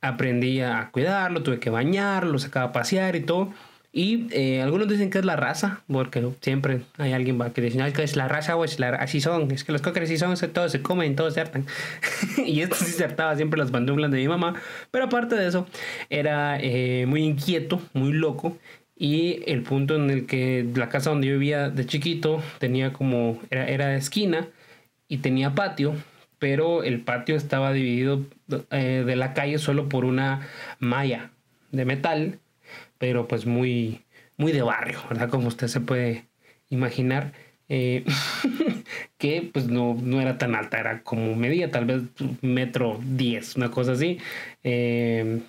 Aprendí 0.00 0.60
a 0.60 0.90
cuidarlo, 0.92 1.42
tuve 1.42 1.60
que 1.60 1.70
bañarlo, 1.70 2.38
sacaba 2.38 2.66
a 2.66 2.72
pasear 2.72 3.16
y 3.16 3.20
todo. 3.20 3.52
Y 3.94 4.28
eh, 4.30 4.62
algunos 4.62 4.88
dicen 4.88 5.10
que 5.10 5.18
es 5.18 5.24
la 5.26 5.36
raza, 5.36 5.82
porque 5.86 6.26
siempre 6.40 6.80
hay 6.96 7.12
alguien 7.12 7.38
que 7.52 7.60
dice, 7.60 7.76
no, 7.76 7.84
es 7.84 7.92
que 7.92 8.02
es 8.02 8.16
la 8.16 8.26
raza 8.26 8.56
o 8.56 8.64
es 8.64 8.80
la, 8.80 8.88
así 8.88 9.20
son, 9.20 9.50
es 9.50 9.64
que 9.64 9.72
los 9.72 9.82
cockers 9.82 10.06
así 10.06 10.16
son, 10.16 10.34
todos 10.52 10.72
se 10.72 10.80
comen, 10.80 11.14
todos 11.14 11.34
se 11.34 11.42
hartan. 11.42 11.66
y 12.46 12.62
esto 12.62 12.76
sí 12.76 12.90
se 12.92 13.04
hartaba 13.04 13.36
siempre 13.36 13.58
las 13.58 13.70
bandunglas 13.70 14.10
de 14.10 14.16
mi 14.16 14.28
mamá, 14.28 14.54
pero 14.90 15.04
aparte 15.04 15.34
de 15.34 15.46
eso, 15.46 15.66
era 16.08 16.58
eh, 16.58 17.04
muy 17.06 17.22
inquieto, 17.22 17.82
muy 17.92 18.12
loco. 18.14 18.56
Y 18.96 19.42
el 19.46 19.62
punto 19.62 19.96
en 19.96 20.10
el 20.10 20.26
que 20.26 20.66
la 20.74 20.88
casa 20.88 21.10
donde 21.10 21.26
yo 21.26 21.34
vivía 21.34 21.68
de 21.68 21.84
chiquito 21.84 22.42
tenía 22.58 22.92
como, 22.94 23.40
era, 23.50 23.66
era 23.66 23.88
de 23.88 23.96
esquina 23.96 24.48
y 25.06 25.18
tenía 25.18 25.54
patio, 25.54 25.94
pero 26.38 26.82
el 26.82 27.00
patio 27.00 27.36
estaba 27.36 27.72
dividido 27.72 28.24
eh, 28.70 29.02
de 29.04 29.16
la 29.16 29.34
calle 29.34 29.58
solo 29.58 29.88
por 29.88 30.04
una 30.06 30.48
malla 30.78 31.30
de 31.72 31.84
metal 31.84 32.38
pero 33.02 33.26
pues 33.26 33.46
muy, 33.46 34.04
muy 34.36 34.52
de 34.52 34.62
barrio, 34.62 35.00
¿verdad? 35.10 35.28
Como 35.28 35.48
usted 35.48 35.66
se 35.66 35.80
puede 35.80 36.28
imaginar. 36.68 37.32
Eh, 37.68 38.04
que 39.18 39.50
pues 39.52 39.66
no, 39.66 39.96
no, 40.00 40.20
era 40.20 40.38
tan 40.38 40.54
alta, 40.54 40.78
era 40.78 41.02
como 41.02 41.34
medía 41.34 41.72
tal 41.72 41.84
vez 41.84 42.02
metro 42.42 43.00
diez, 43.02 43.56
una 43.56 43.72
cosa 43.72 43.92
así. 43.92 44.18
Eh, 44.62 45.40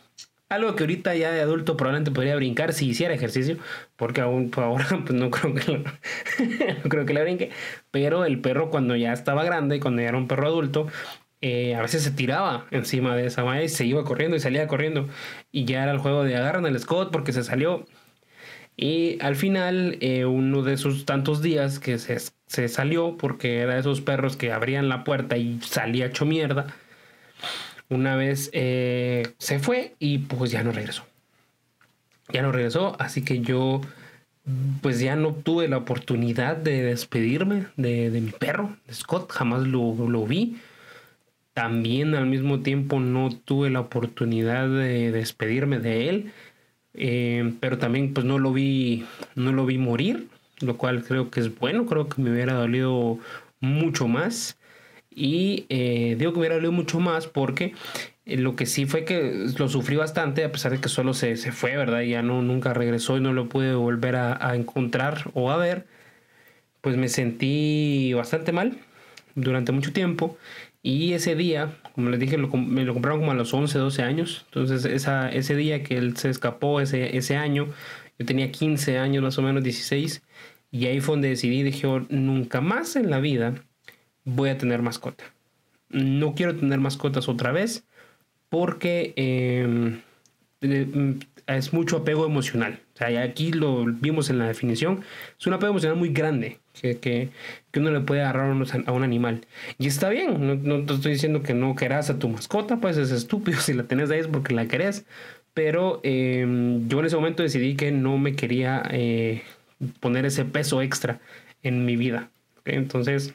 algo 0.50 0.75
que 0.75 0.81
ahorita 0.81 1.13
ya 1.13 1.31
de 1.31 1.41
adulto 1.41 1.77
probablemente 1.77 2.10
podría 2.10 2.36
brincar 2.36 2.74
si 2.74 2.88
hiciera 2.89 3.13
ejercicio, 3.13 3.57
porque 3.98 4.22
aún 4.22 4.50
por 4.50 4.63
ahora 4.63 4.88
pues 5.05 5.13
no 5.13 5.29
creo 5.29 5.53
que 5.53 5.77
no 6.83 6.89
creo 6.89 7.05
que 7.05 7.13
le 7.13 7.22
brinque, 7.22 7.51
pero 7.91 8.25
el 8.25 8.41
perro 8.41 8.72
cuando 8.72 8.95
ya 8.95 9.13
estaba 9.13 9.43
grande, 9.43 9.79
cuando 9.79 10.01
ya 10.01 10.10
era 10.10 10.17
un 10.17 10.27
perro 10.27 10.48
adulto, 10.48 10.88
eh, 11.46 11.76
a 11.76 11.82
veces 11.82 12.04
se 12.04 12.12
tiraba 12.12 12.68
encima 12.72 13.18
de 13.18 13.26
esa 13.26 13.44
malla 13.44 13.64
y 13.64 13.68
se 13.68 13.86
iba 13.86 14.06
corriendo 14.06 14.38
y 14.38 14.40
salía 14.40 14.66
corriendo. 14.66 15.10
Y 15.52 15.66
ya 15.66 15.84
era 15.84 15.92
el 15.92 15.98
juego 15.98 16.24
de 16.24 16.38
agarran 16.38 16.66
el 16.66 16.80
Scott 16.80 17.12
porque 17.12 17.34
se 17.34 17.44
salió. 17.44 17.86
Y 18.78 19.22
al 19.22 19.36
final, 19.36 19.98
eh, 20.00 20.24
uno 20.24 20.62
de 20.64 20.74
esos 20.74 21.04
tantos 21.04 21.42
días 21.42 21.80
que 21.80 22.00
se, 22.00 22.18
se, 22.48 22.70
salió, 22.70 23.18
porque 23.18 23.60
era 23.60 23.74
de 23.74 23.82
esos 23.82 24.00
perros 24.00 24.38
que 24.38 24.54
abrían 24.54 24.88
la 24.88 25.04
puerta 25.04 25.36
y 25.36 25.60
salía 25.60 26.06
hecho 26.06 26.26
mierda, 26.26 26.68
una 27.90 28.16
vez 28.16 28.50
eh, 28.54 29.34
se 29.38 29.60
fue 29.60 29.96
y 30.00 30.20
pues 30.20 30.50
ya 30.50 30.64
no 30.64 30.72
regresó. 30.72 31.06
Ya 32.30 32.42
no 32.42 32.54
regresó, 32.54 32.96
así 33.00 33.22
que 33.26 33.42
yo 33.42 33.82
pues 34.82 35.00
ya 35.02 35.18
no 35.18 35.34
tuve 35.34 35.68
la 35.68 35.78
oportunidad 35.78 36.56
de 36.56 36.84
despedirme 36.84 37.68
de, 37.76 38.10
de 38.12 38.22
mi 38.22 38.32
perro, 38.32 38.78
Scott, 38.90 39.30
jamás 39.30 39.64
lo, 39.68 39.94
lo 40.08 40.26
vi 40.26 40.58
también 41.53 42.15
al 42.15 42.25
mismo 42.25 42.62
tiempo 42.62 43.00
no 43.00 43.29
tuve 43.29 43.69
la 43.69 43.81
oportunidad 43.81 44.67
de 44.69 45.12
despedirme 45.12 45.79
de 45.79 46.10
él, 46.10 46.33
eh, 46.93 47.53
pero 47.60 47.77
también 47.77 48.13
pues 48.13 48.25
no 48.25 48.39
lo 48.39 48.53
vi, 48.53 49.05
no 49.36 49.51
lo 49.53 49.65
vi 49.65 49.77
morir, 49.77 50.27
lo 50.62 50.77
cual 50.77 51.03
creo 51.03 51.31
que 51.31 51.39
es 51.41 51.57
bueno, 51.60 51.86
creo 51.86 52.10
que 52.10 52.22
me 52.22 52.31
hubiera 52.31 52.53
dolido 52.53 53.19
mucho 53.60 54.07
más. 54.07 54.57
Y 55.15 55.65
eh, 55.69 56.15
digo 56.17 56.33
que 56.33 56.38
me 56.38 56.41
hubiera 56.41 56.55
dolido 56.55 56.72
mucho 56.72 57.00
más 57.00 57.27
porque 57.27 57.74
eh, 58.25 58.38
lo 58.38 58.55
que 58.55 58.65
sí 58.65 58.86
fue 58.86 59.05
que 59.05 59.48
lo 59.57 59.69
sufrí 59.69 59.95
bastante, 59.95 60.43
a 60.43 60.51
pesar 60.51 60.72
de 60.74 60.81
que 60.81 60.89
solo 60.89 61.13
se, 61.13 61.38
se 61.38 61.51
fue, 61.51 61.77
¿verdad? 61.77 62.01
Ya 62.01 62.22
no, 62.24 62.41
nunca 62.41 62.74
regresó 62.74 63.17
y 63.17 63.22
no 63.22 63.33
lo 63.33 63.50
pude 63.50 63.75
volver 63.75 64.15
a, 64.15 64.48
a 64.50 64.55
encontrar 64.55 65.31
o 65.33 65.51
a 65.51 65.57
ver. 65.57 65.86
Pues 66.81 66.98
me 66.98 67.07
sentí 67.10 68.13
bastante 68.13 68.51
mal 68.51 68.77
durante 69.36 69.72
mucho 69.72 69.93
tiempo 69.93 70.38
y 70.86 71.13
ese 71.13 71.36
día, 71.36 71.78
como 71.96 72.10
les 72.10 72.20
dije, 72.20 72.38
me 72.38 72.84
lo 72.84 72.94
compraron 72.94 73.22
como 73.22 73.32
a 73.32 73.36
los 73.36 73.54
11, 73.54 73.80
12 73.80 74.04
años. 74.04 74.44
Entonces, 74.48 74.84
esa, 74.84 75.30
ese 75.30 75.56
día 75.56 75.82
que 75.82 75.98
él 75.98 76.18
se 76.18 76.30
escapó, 76.30 76.82
ese, 76.82 77.16
ese 77.18 77.38
año, 77.38 77.70
yo 78.20 78.25
tenía 78.25 78.52
15 78.52 78.98
años, 78.98 79.24
más 79.24 79.38
o 79.38 79.42
menos 79.42 79.63
16. 79.63 80.22
Y 80.72 80.86
ahí 80.88 81.00
fue 81.00 81.13
donde 81.13 81.30
decidí, 81.30 81.63
dije, 81.63 81.88
oh, 81.88 82.06
nunca 82.10 82.60
más 82.60 82.98
en 82.98 83.10
la 83.10 83.22
vida 83.22 83.56
voy 84.25 84.50
a 84.50 84.58
tener 84.58 84.82
mascota. 84.82 85.24
No 85.88 86.36
quiero 86.36 86.56
tener 86.56 86.80
mascotas 86.80 87.30
otra 87.30 87.54
vez 87.54 87.86
porque 88.50 89.13
em, 89.16 90.02
es 91.48 91.74
mucho 91.74 91.98
apego 91.98 92.25
emocional. 92.25 92.79
O 92.96 92.98
sea, 92.98 93.24
aquí 93.24 93.51
lo 93.51 93.86
vimos 93.86 94.29
en 94.29 94.39
la 94.39 94.48
definición. 94.48 95.03
Es 95.39 95.46
un 95.48 95.53
apego 95.53 95.72
emocional 95.72 95.98
muy 95.98 96.10
grande 96.10 96.60
que, 96.79 96.98
que, 96.98 97.29
que 97.72 97.79
uno 97.79 97.91
le 97.91 98.00
puede 98.01 98.22
agarrar 98.22 98.51
a 98.86 98.91
un 98.91 99.03
animal. 99.03 99.46
Y 99.77 99.88
está 99.88 100.10
bien, 100.10 100.46
no, 100.46 100.55
no, 100.55 100.86
te 100.86 100.93
estoy 100.93 101.13
diciendo 101.13 101.43
que 101.43 101.53
no 101.53 101.75
querás 101.75 102.10
a 102.10 102.20
tu 102.20 102.29
mascota, 102.29 102.77
pues 102.77 102.98
es 102.98 103.12
estúpido. 103.12 103.60
Si 103.63 103.74
la 103.74 103.84
tenés 103.84 104.10
ahí 104.12 104.20
es 104.20 104.27
porque 104.27 104.53
la 104.53 104.67
querés. 104.67 105.05
Pero 105.53 106.00
em, 106.03 106.88
yo 106.88 107.00
en 107.00 107.05
ese 107.05 107.15
momento 107.15 107.43
decidí 107.43 107.75
que 107.75 107.91
no 107.91 108.17
me 108.17 108.36
quería 108.36 108.84
eh, 108.89 109.43
poner 110.00 110.25
ese 110.25 110.46
peso 110.46 110.82
extra 110.82 111.20
en 111.62 111.86
mi 111.86 111.96
vida. 111.96 112.29
Entonces 112.65 113.34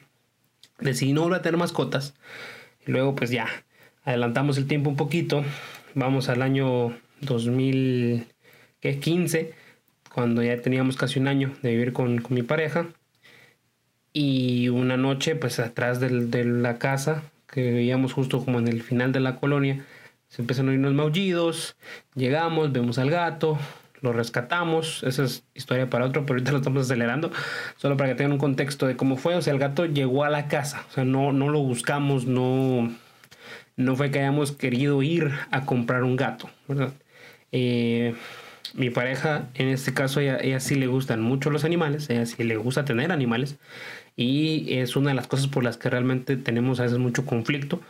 decidí 0.79 1.13
no 1.13 1.21
volver 1.21 1.39
a 1.39 1.41
tener 1.41 1.57
mascotas. 1.57 2.15
Y 2.85 2.91
luego 2.91 3.15
pues 3.15 3.29
ya, 3.29 3.47
adelantamos 4.03 4.57
el 4.57 4.67
tiempo 4.67 4.89
un 4.89 4.95
poquito. 4.97 5.43
Vamos 5.95 6.29
al 6.29 6.41
año 6.41 6.93
2015, 7.21 9.53
cuando 10.13 10.43
ya 10.43 10.61
teníamos 10.61 10.97
casi 10.97 11.19
un 11.19 11.27
año 11.27 11.53
de 11.61 11.71
vivir 11.71 11.93
con, 11.93 12.19
con 12.19 12.35
mi 12.35 12.43
pareja. 12.43 12.87
Y 14.11 14.69
una 14.69 14.97
noche, 14.97 15.35
pues 15.35 15.59
atrás 15.59 15.99
del, 15.99 16.31
de 16.31 16.45
la 16.45 16.79
casa, 16.79 17.23
que 17.47 17.71
veíamos 17.71 18.13
justo 18.13 18.43
como 18.43 18.59
en 18.59 18.67
el 18.67 18.81
final 18.81 19.11
de 19.11 19.19
la 19.19 19.35
colonia, 19.35 19.85
se 20.27 20.41
empiezan 20.41 20.67
a 20.67 20.71
oír 20.71 20.79
unos 20.79 20.93
maullidos, 20.93 21.75
llegamos, 22.15 22.71
vemos 22.71 22.97
al 22.99 23.09
gato, 23.09 23.57
lo 24.01 24.13
rescatamos, 24.13 25.03
esa 25.03 25.23
es 25.23 25.43
historia 25.53 25.89
para 25.89 26.05
otro, 26.05 26.25
pero 26.25 26.35
ahorita 26.35 26.51
lo 26.51 26.57
estamos 26.59 26.85
acelerando, 26.85 27.31
solo 27.77 27.97
para 27.97 28.09
que 28.09 28.15
tengan 28.15 28.33
un 28.33 28.37
contexto 28.37 28.87
de 28.87 28.95
cómo 28.95 29.17
fue, 29.17 29.35
o 29.35 29.41
sea, 29.41 29.53
el 29.53 29.59
gato 29.59 29.85
llegó 29.85 30.23
a 30.23 30.29
la 30.29 30.47
casa, 30.47 30.85
o 30.89 30.93
sea, 30.93 31.03
no, 31.03 31.33
no 31.33 31.49
lo 31.49 31.59
buscamos, 31.59 32.25
no, 32.25 32.91
no 33.75 33.95
fue 33.95 34.11
que 34.11 34.19
hayamos 34.19 34.51
querido 34.51 35.01
ir 35.01 35.31
a 35.51 35.65
comprar 35.65 36.03
un 36.03 36.15
gato, 36.15 36.49
¿verdad? 36.67 36.93
Eh, 37.51 38.15
mi 38.73 38.89
pareja, 38.89 39.49
en 39.55 39.67
este 39.67 39.93
caso, 39.93 40.19
ella, 40.19 40.37
ella 40.41 40.59
sí 40.59 40.75
le 40.75 40.87
gustan 40.87 41.21
mucho 41.21 41.49
los 41.49 41.63
animales, 41.63 42.09
ella 42.09 42.25
sí 42.25 42.43
le 42.43 42.57
gusta 42.57 42.85
tener 42.85 43.11
animales 43.11 43.57
y 44.15 44.77
es 44.77 44.95
una 44.95 45.09
de 45.09 45.15
las 45.15 45.27
cosas 45.27 45.47
por 45.47 45.63
las 45.63 45.77
que 45.77 45.89
realmente 45.89 46.37
tenemos 46.37 46.79
a 46.79 46.83
veces 46.83 46.99
mucho 46.99 47.25
conflicto 47.25 47.81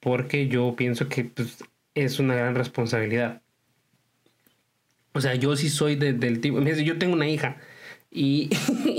porque 0.00 0.48
yo 0.48 0.74
pienso 0.76 1.08
que 1.08 1.24
pues, 1.24 1.64
es 1.94 2.18
una 2.18 2.34
gran 2.34 2.54
responsabilidad. 2.54 3.42
O 5.12 5.20
sea, 5.20 5.34
yo 5.34 5.56
sí 5.56 5.68
soy 5.68 5.96
del 5.96 6.40
tipo, 6.40 6.60
yo 6.60 6.98
tengo 6.98 7.14
una 7.14 7.28
hija 7.28 7.56
y, 8.10 8.50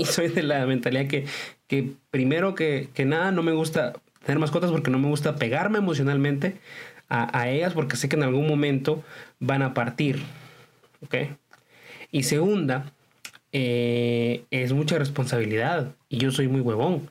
soy 0.04 0.28
de 0.28 0.42
la 0.42 0.66
mentalidad 0.66 1.06
que, 1.06 1.26
que 1.66 1.92
primero 2.10 2.54
que, 2.54 2.88
que, 2.94 3.04
nada 3.04 3.30
no 3.30 3.42
me 3.42 3.52
gusta 3.52 3.94
tener 4.24 4.38
mascotas 4.38 4.70
porque 4.70 4.90
no 4.90 4.98
me 4.98 5.08
gusta 5.08 5.36
pegarme 5.36 5.78
emocionalmente 5.78 6.56
a, 7.14 7.48
ellas 7.48 7.74
porque 7.74 7.96
sé 7.96 8.08
que 8.08 8.16
en 8.16 8.22
algún 8.22 8.46
momento 8.46 9.04
van 9.38 9.62
a 9.62 9.74
partir 9.74 10.22
¿ok? 11.02 11.14
Y 12.10 12.22
segunda, 12.24 12.92
eh, 13.52 14.44
es 14.50 14.72
mucha 14.72 14.98
responsabilidad 14.98 15.94
y 16.08 16.18
yo 16.18 16.30
soy 16.30 16.48
muy 16.48 16.60
huevón. 16.60 17.10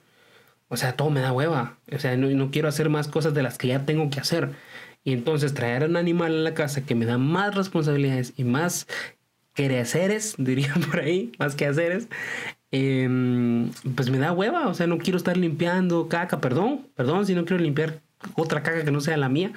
O 0.70 0.78
sea, 0.78 0.96
todo 0.96 1.10
me 1.10 1.20
da 1.20 1.34
hueva. 1.34 1.78
O 1.92 2.00
sea, 2.00 2.16
no, 2.18 2.28
no, 2.30 2.52
quiero 2.52 2.70
hacer 2.70 2.90
más 2.90 3.08
cosas 3.08 3.34
de 3.34 3.44
las 3.44 3.58
que 3.58 3.68
ya 3.68 3.86
tengo 3.86 4.10
que 4.10 4.20
hacer. 4.20 4.52
Y 5.04 5.14
entonces 5.14 5.54
traer 5.54 5.84
a 5.84 5.88
un 5.88 5.98
animal 5.98 6.34
a 6.34 6.42
la 6.42 6.54
casa 6.54 6.86
que 6.86 6.96
me 6.96 7.06
da 7.06 7.18
más 7.18 7.56
responsabilidades 7.56 8.34
y 8.38 8.44
más 8.44 8.88
quehaceres, 9.54 10.36
diría 10.38 10.74
por 10.90 11.00
ahí, 11.00 11.32
más 11.40 11.56
quehaceres, 11.56 12.08
eh, 12.72 13.70
pues 13.96 14.10
me 14.10 14.18
da 14.18 14.32
hueva. 14.32 14.68
O 14.68 14.74
sea, 14.74 14.88
no 14.88 14.98
quiero 14.98 15.18
estar 15.18 15.36
limpiando 15.36 16.08
caca, 16.08 16.40
perdón, 16.40 16.88
perdón 16.96 17.26
si 17.26 17.36
no 17.36 17.46
quiero 17.46 17.62
limpiar 17.62 18.02
otra 18.36 18.64
caca 18.64 18.86
que 18.86 18.92
no 18.92 19.02
sea 19.02 19.18
la 19.18 19.30
mía. 19.30 19.52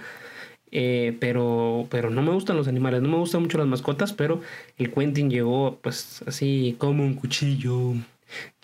Eh, 0.76 1.16
pero, 1.20 1.86
pero 1.88 2.10
no 2.10 2.20
me 2.20 2.32
gustan 2.32 2.56
los 2.56 2.66
animales, 2.66 3.00
no 3.00 3.08
me 3.08 3.16
gustan 3.16 3.42
mucho 3.42 3.58
las 3.58 3.68
mascotas, 3.68 4.12
pero 4.12 4.40
el 4.76 4.92
Quentin 4.92 5.30
llegó 5.30 5.78
pues 5.80 6.22
así 6.26 6.74
como 6.78 7.04
un 7.04 7.14
cuchillo. 7.14 7.94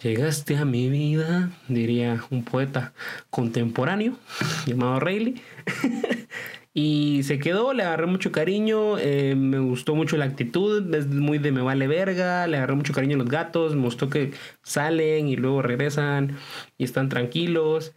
Llegaste 0.03 0.57
a 0.57 0.65
mi 0.65 0.89
vida, 0.91 1.51
diría 1.69 2.25
un 2.31 2.45
poeta 2.45 2.95
contemporáneo 3.31 4.17
llamado 4.67 4.99
Rayleigh. 4.99 5.41
y 6.75 7.23
se 7.23 7.39
quedó, 7.39 7.73
le 7.75 7.85
agarré 7.85 8.07
mucho 8.07 8.33
cariño, 8.33 8.99
eh, 8.99 9.37
me 9.37 9.61
gustó 9.61 9.95
mucho 9.95 10.17
la 10.17 10.25
actitud, 10.25 10.93
es 10.93 11.07
muy 11.07 11.39
de 11.39 11.53
me 11.53 11.63
vale 11.63 11.87
verga, 11.87 12.49
le 12.49 12.57
agarré 12.57 12.75
mucho 12.75 12.93
cariño 12.93 13.15
a 13.15 13.19
los 13.19 13.29
gatos, 13.29 13.77
me 13.77 13.83
gustó 13.83 14.11
que 14.11 14.33
salen 14.65 15.29
y 15.29 15.37
luego 15.37 15.63
regresan 15.63 16.37
y 16.77 16.83
están 16.83 17.09
tranquilos. 17.09 17.93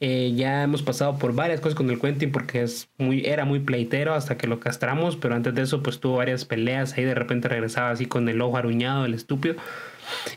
Eh, 0.00 0.32
ya 0.34 0.64
hemos 0.64 0.82
pasado 0.82 1.18
por 1.18 1.34
varias 1.34 1.60
cosas 1.60 1.76
con 1.76 1.88
el 1.88 2.00
Quentin 2.00 2.32
porque 2.32 2.62
es 2.62 2.88
muy, 2.98 3.24
era 3.24 3.44
muy 3.44 3.60
pleitero 3.60 4.14
hasta 4.14 4.36
que 4.36 4.48
lo 4.48 4.58
castramos, 4.58 5.16
pero 5.16 5.34
antes 5.34 5.54
de 5.54 5.62
eso 5.62 5.82
pues 5.82 6.00
tuvo 6.00 6.16
varias 6.16 6.44
peleas, 6.44 6.94
ahí 6.94 7.04
de 7.04 7.14
repente 7.14 7.48
regresaba 7.48 7.90
así 7.90 8.06
con 8.06 8.28
el 8.28 8.40
ojo 8.40 8.56
aruñado, 8.56 9.04
el 9.04 9.14
estúpido, 9.14 9.54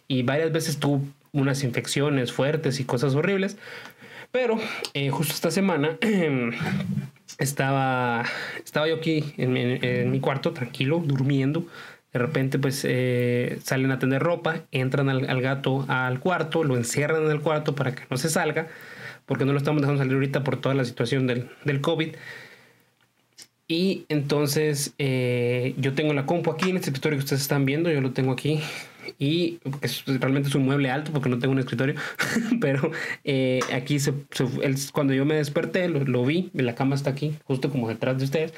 y 0.08 0.22
varias 0.24 0.52
veces 0.52 0.78
tuvo 0.78 1.02
unas 1.32 1.64
infecciones 1.64 2.32
fuertes 2.32 2.80
y 2.80 2.86
cosas 2.86 3.16
horribles, 3.16 3.58
pero 4.32 4.60
eh, 4.94 5.10
justo 5.10 5.34
esta 5.34 5.50
semana 5.50 5.98
estaba, 7.40 8.24
estaba 8.64 8.88
yo 8.88 8.96
aquí 8.96 9.34
en 9.38 10.12
mi, 10.12 10.20
cuarto 10.20 10.54
tranquilo, 10.54 11.02
durmiendo, 11.04 11.66
de 12.14 12.20
repente 12.20 12.60
pues 12.60 12.86
eh, 12.88 13.58
salen 13.64 13.92
a 13.92 13.98
tener 13.98 14.22
ropa, 14.22 14.62
entran 14.72 15.10
al, 15.10 15.28
al 15.28 15.42
gato 15.42 15.84
al 15.88 16.20
cuarto, 16.20 16.64
lo 16.64 16.78
encierran 16.78 17.26
en 17.26 17.32
el 17.32 17.42
cuarto 17.42 17.74
para 17.74 17.96
que 17.96 18.04
no 18.12 18.18
se 18.18 18.30
salga, 18.30 18.68
porque 19.28 19.46
no 19.46 19.52
lo 19.52 19.60
estamos 19.60 19.82
dejando 19.82 20.00
salir 20.00 20.16
ahorita 20.16 20.44
por 20.44 20.60
toda 20.60 20.74
la 20.74 20.86
situación 20.86 21.28
del, 21.28 21.50
del 21.64 21.82
COVID. 21.82 22.16
Y 23.68 24.06
entonces 24.08 24.94
eh, 24.98 25.76
yo 25.78 25.94
tengo 25.94 26.14
la 26.14 26.26
compu 26.26 26.52
aquí 26.52 26.70
en 26.70 26.78
este 26.78 26.90
escritorio 26.90 27.18
que 27.18 27.26
ustedes 27.26 27.42
están 27.42 27.66
viendo, 27.66 27.92
yo 27.92 28.00
lo 28.00 28.12
tengo 28.12 28.32
aquí. 28.32 28.62
Y 29.20 29.60
es, 29.82 30.04
realmente 30.06 30.50
es 30.50 30.56
un 30.56 30.66
mueble 30.66 30.90
alto 30.90 31.12
porque 31.12 31.28
no 31.30 31.38
tengo 31.40 31.52
un 31.52 31.60
escritorio. 31.60 31.96
Pero 32.62 32.92
eh, 33.26 33.60
aquí 33.74 34.00
se, 34.00 34.14
cuando 34.94 35.14
yo 35.14 35.26
me 35.26 35.36
desperté, 35.36 35.90
lo, 35.90 36.00
lo, 36.06 36.26
vi, 36.26 36.50
la 36.54 36.76
cama 36.76 36.96
está 36.96 37.10
aquí, 37.10 37.36
justo 37.44 37.70
como 37.70 37.90
detrás 37.90 38.18
de 38.18 38.24
ustedes. 38.24 38.54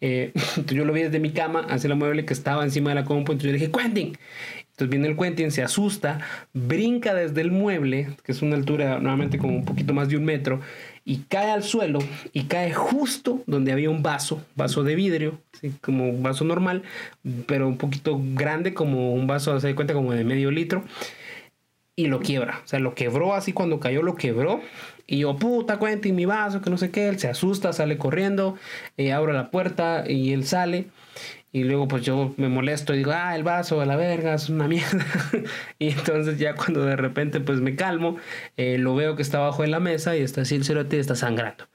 Eh, 0.00 0.32
yo 0.66 0.86
lo 0.86 0.94
vi 0.94 1.02
desde 1.02 1.20
mi 1.20 1.30
cama 1.30 1.66
hacia 1.68 1.88
el 1.88 1.96
mueble 1.96 2.24
que 2.24 2.32
estaba 2.32 2.64
encima 2.64 2.90
de 2.90 2.96
la 2.96 3.04
compu. 3.04 3.32
Entonces 3.32 3.52
yo 3.52 3.66
dije, 3.66 3.70
Quentin. 3.70 4.16
Entonces 4.74 4.90
viene 4.90 5.06
el 5.06 5.16
Quentin, 5.16 5.52
se 5.52 5.62
asusta, 5.62 6.18
brinca 6.52 7.14
desde 7.14 7.40
el 7.42 7.52
mueble, 7.52 8.08
que 8.24 8.32
es 8.32 8.42
una 8.42 8.56
altura 8.56 8.98
nuevamente 8.98 9.38
como 9.38 9.54
un 9.54 9.64
poquito 9.64 9.94
más 9.94 10.08
de 10.08 10.16
un 10.16 10.24
metro, 10.24 10.60
y 11.04 11.18
cae 11.28 11.52
al 11.52 11.62
suelo 11.62 12.00
y 12.32 12.44
cae 12.44 12.72
justo 12.72 13.40
donde 13.46 13.70
había 13.70 13.88
un 13.88 14.02
vaso, 14.02 14.44
vaso 14.56 14.82
de 14.82 14.96
vidrio, 14.96 15.38
como 15.80 16.08
un 16.10 16.24
vaso 16.24 16.44
normal, 16.44 16.82
pero 17.46 17.68
un 17.68 17.78
poquito 17.78 18.20
grande, 18.34 18.74
como 18.74 19.14
un 19.14 19.28
vaso, 19.28 19.60
se 19.60 19.68
da 19.68 19.74
cuenta, 19.76 19.94
como 19.94 20.12
de 20.12 20.24
medio 20.24 20.50
litro, 20.50 20.82
y 21.94 22.08
lo 22.08 22.18
quiebra. 22.18 22.60
O 22.64 22.66
sea, 22.66 22.80
lo 22.80 22.96
quebró 22.96 23.34
así 23.34 23.52
cuando 23.52 23.78
cayó, 23.78 24.02
lo 24.02 24.16
quebró 24.16 24.60
Y 25.06 25.20
yo, 25.20 25.36
puta, 25.36 25.78
Quentin, 25.78 26.16
mi 26.16 26.24
vaso, 26.24 26.60
que 26.60 26.70
no 26.70 26.78
sé 26.78 26.90
qué. 26.90 27.08
Él 27.08 27.20
se 27.20 27.28
asusta, 27.28 27.72
sale 27.72 27.96
corriendo, 27.96 28.56
eh, 28.96 29.12
abro 29.12 29.32
la 29.32 29.52
puerta 29.52 30.04
y 30.10 30.32
él 30.32 30.44
sale. 30.44 30.88
Y 31.54 31.62
luego 31.62 31.86
pues 31.86 32.02
yo 32.02 32.34
me 32.36 32.48
molesto 32.48 32.94
y 32.94 32.98
digo, 32.98 33.12
ah, 33.14 33.36
el 33.36 33.44
vaso 33.44 33.80
a 33.80 33.86
la 33.86 33.94
verga, 33.94 34.34
es 34.34 34.48
una 34.48 34.66
mierda. 34.66 35.06
y 35.78 35.90
entonces 35.90 36.36
ya 36.36 36.56
cuando 36.56 36.84
de 36.84 36.96
repente 36.96 37.38
pues 37.38 37.60
me 37.60 37.76
calmo, 37.76 38.16
eh, 38.56 38.76
lo 38.76 38.96
veo 38.96 39.14
que 39.14 39.22
está 39.22 39.38
abajo 39.38 39.62
en 39.62 39.70
la 39.70 39.78
mesa 39.78 40.16
y 40.16 40.22
está 40.22 40.40
así 40.40 40.56
el 40.56 40.64
cerote 40.64 40.96
y 40.96 40.98
está 40.98 41.14
sangrando. 41.14 41.68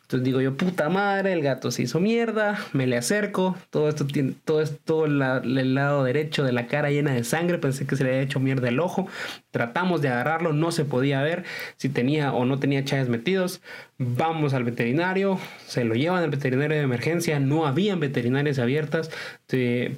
Entonces 0.00 0.24
digo 0.24 0.40
yo, 0.40 0.56
puta 0.56 0.88
madre, 0.88 1.34
el 1.34 1.42
gato 1.42 1.70
se 1.70 1.82
hizo 1.82 2.00
mierda, 2.00 2.58
me 2.72 2.86
le 2.86 2.96
acerco, 2.96 3.56
todo 3.68 3.88
esto 3.90 4.06
tiene, 4.06 4.34
todo 4.44 4.62
esto, 4.62 5.04
el 5.04 5.74
lado 5.74 6.04
derecho 6.04 6.42
de 6.42 6.52
la 6.52 6.66
cara 6.66 6.90
llena 6.90 7.12
de 7.12 7.24
sangre, 7.24 7.58
pensé 7.58 7.86
que 7.86 7.96
se 7.96 8.04
le 8.04 8.10
había 8.10 8.22
hecho 8.22 8.40
mierda 8.40 8.68
el 8.68 8.80
ojo, 8.80 9.06
tratamos 9.50 10.00
de 10.02 10.08
agarrarlo, 10.08 10.52
no 10.52 10.70
se 10.70 10.84
podía 10.84 11.20
ver 11.22 11.44
si 11.76 11.88
tenía 11.88 12.32
o 12.32 12.44
no 12.44 12.58
tenía 12.58 12.84
chaves 12.84 13.08
metidos, 13.08 13.60
vamos 13.98 14.54
al 14.54 14.64
veterinario, 14.64 15.38
se 15.66 15.84
lo 15.84 15.94
llevan 15.94 16.22
al 16.22 16.30
veterinario 16.30 16.76
de 16.76 16.82
emergencia, 16.82 17.40
no 17.40 17.66
habían 17.66 18.00
veterinarias 18.00 18.58
abiertas, 18.58 19.10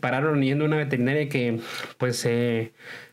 pararon 0.00 0.42
yendo 0.42 0.64
a 0.64 0.68
una 0.68 0.76
veterinaria 0.76 1.28
que 1.28 1.60
pues... 1.98 2.28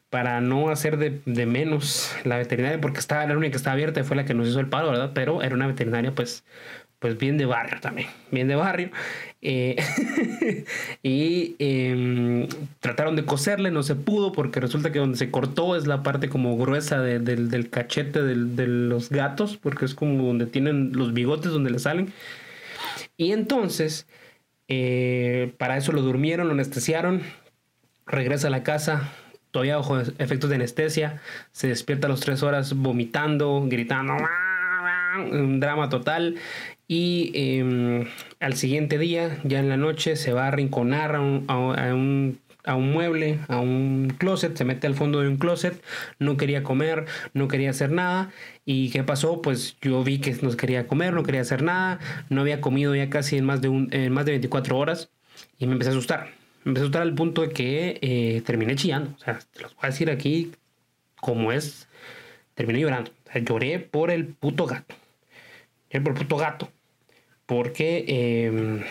Para 0.09 0.39
no 0.39 0.69
hacer 0.69 0.97
de, 0.97 1.19
de, 1.25 1.45
menos 1.45 2.15
la 2.23 2.37
veterinaria, 2.37 2.79
porque 2.79 2.99
estaba 2.99 3.25
la 3.25 3.35
única 3.35 3.51
que 3.51 3.57
estaba 3.57 3.73
abierta 3.73 4.01
fue 4.05 4.15
la 4.15 4.23
que 4.23 4.33
nos 4.33 4.47
hizo 4.47 4.61
el 4.61 4.69
paro, 4.69 4.89
¿verdad? 4.89 5.11
Pero 5.13 5.41
era 5.41 5.53
una 5.55 5.67
veterinaria, 5.67 6.13
pues, 6.13 6.45
pues 7.05 7.19
bien 7.19 7.37
de 7.37 7.45
barrio 7.45 7.79
también, 7.81 8.07
bien 8.31 8.47
de 8.47 8.55
barrio. 8.55 8.89
Eh, 9.39 9.75
y 11.03 11.55
em, 11.59 12.47
trataron 12.79 13.15
de 13.15 13.25
coserle, 13.25 13.69
no 13.69 13.83
se 13.83 13.93
pudo 13.93 14.31
porque 14.31 14.59
resulta 14.59 14.91
que 14.91 14.97
donde 14.97 15.19
se 15.19 15.29
cortó 15.29 15.75
es 15.75 15.85
la 15.85 16.01
parte 16.01 16.29
como 16.29 16.57
gruesa 16.57 16.99
del 17.01 17.69
cachete 17.69 18.23
de 18.23 18.65
los 18.65 19.11
gatos, 19.11 19.55
porque 19.55 19.85
es 19.85 19.93
como 19.93 20.25
donde 20.25 20.47
tienen 20.47 20.93
los 20.93 21.13
bigotes 21.13 21.51
donde 21.51 21.69
le 21.69 21.77
salen. 21.77 22.11
Y 23.17 23.33
entonces, 23.33 24.07
eh, 24.67 25.53
para 25.59 25.77
eso 25.77 25.91
lo 25.91 26.01
durmieron, 26.01 26.47
lo 26.47 26.53
anestesiaron, 26.53 27.21
regresa 28.07 28.47
a 28.47 28.49
la 28.49 28.63
casa, 28.63 29.11
todavía 29.51 29.77
bajo 29.77 29.99
efectos 29.99 30.49
de 30.49 30.55
anestesia, 30.55 31.21
se 31.51 31.67
despierta 31.67 32.07
a 32.07 32.09
las 32.09 32.21
tres 32.21 32.41
horas 32.41 32.73
vomitando, 32.73 33.63
gritando, 33.67 34.15
un 35.19 35.59
drama 35.59 35.89
total 35.89 36.35
y 36.87 37.31
em, 37.33 38.07
al 38.39 38.55
siguiente 38.55 38.97
día, 38.99 39.39
ya 39.43 39.59
en 39.59 39.69
la 39.69 39.77
noche, 39.77 40.15
se 40.15 40.33
va 40.33 40.45
a 40.45 40.47
arrinconar 40.49 41.15
a 41.15 41.21
un, 41.21 41.45
a, 41.47 42.75
un, 42.75 42.91
mueble, 42.91 43.39
a 43.47 43.59
un 43.59 44.13
closet, 44.19 44.55
se 44.55 44.65
mete 44.65 44.85
al 44.85 44.93
fondo 44.93 45.21
de 45.21 45.27
un 45.27 45.37
closet, 45.37 45.81
no 46.19 46.37
quería 46.37 46.61
comer, 46.61 47.05
no 47.33 47.47
quería 47.47 47.71
hacer 47.71 47.91
nada. 47.91 48.31
¿Y 48.65 48.91
qué 48.91 49.03
pasó? 49.03 49.41
Pues 49.41 49.77
yo 49.81 50.03
vi 50.03 50.19
que 50.19 50.35
no 50.41 50.55
quería 50.55 50.87
comer, 50.87 51.13
no 51.13 51.23
quería 51.23 51.41
hacer 51.41 51.63
nada, 51.63 51.99
no 52.29 52.41
había 52.41 52.61
comido 52.61 52.95
ya 52.95 53.09
casi 53.09 53.37
en 53.37 53.45
más 53.45 53.61
de, 53.61 53.69
un, 53.69 53.89
en 53.91 54.13
más 54.13 54.25
de 54.25 54.33
24 54.33 54.77
horas 54.77 55.09
y 55.57 55.65
me 55.65 55.73
empecé 55.73 55.89
a 55.89 55.93
asustar. 55.93 56.29
Me 56.63 56.69
empecé 56.69 56.83
a 56.83 56.85
asustar 56.85 57.01
al 57.01 57.15
punto 57.15 57.41
de 57.41 57.49
que 57.49 57.99
eh, 58.01 58.41
terminé 58.45 58.75
chillando. 58.75 59.11
O 59.15 59.19
sea, 59.19 59.39
te 59.53 59.61
los 59.61 59.75
voy 59.75 59.85
a 59.85 59.87
decir 59.87 60.11
aquí 60.11 60.51
como 61.15 61.51
es. 61.51 61.87
Terminé 62.53 62.79
llorando. 62.79 63.11
Lloré 63.33 63.79
por 63.79 64.11
el 64.11 64.27
puto 64.27 64.65
gato. 64.65 64.95
Por 66.01 66.13
el 66.13 66.19
puto 66.19 66.37
gato 66.37 66.69
porque 67.45 68.05
em, 68.07 68.83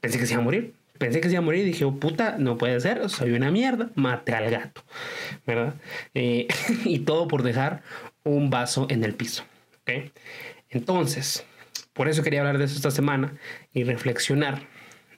pensé 0.00 0.18
que 0.18 0.26
se 0.26 0.34
iba 0.34 0.42
a 0.42 0.44
morir. 0.44 0.74
Pensé 0.98 1.20
que 1.20 1.28
se 1.28 1.34
iba 1.34 1.40
a 1.40 1.44
morir 1.44 1.62
y 1.62 1.66
dije, 1.66 1.84
oh, 1.84 1.96
puta, 1.96 2.36
no 2.38 2.56
puede 2.56 2.80
ser, 2.80 3.08
soy 3.10 3.32
una 3.32 3.50
mierda, 3.50 3.90
mate 3.96 4.32
al 4.32 4.50
gato, 4.50 4.82
¿verdad? 5.46 5.74
Eh, 6.14 6.48
y 6.84 7.00
todo 7.00 7.28
por 7.28 7.42
dejar 7.42 7.82
un 8.24 8.48
vaso 8.48 8.86
en 8.88 9.04
el 9.04 9.14
piso, 9.14 9.44
¿ok? 9.82 10.10
Entonces, 10.70 11.44
por 11.92 12.08
eso 12.08 12.22
quería 12.22 12.40
hablar 12.40 12.56
de 12.56 12.64
eso 12.64 12.76
esta 12.76 12.90
semana 12.90 13.34
y 13.74 13.84
reflexionar 13.84 14.62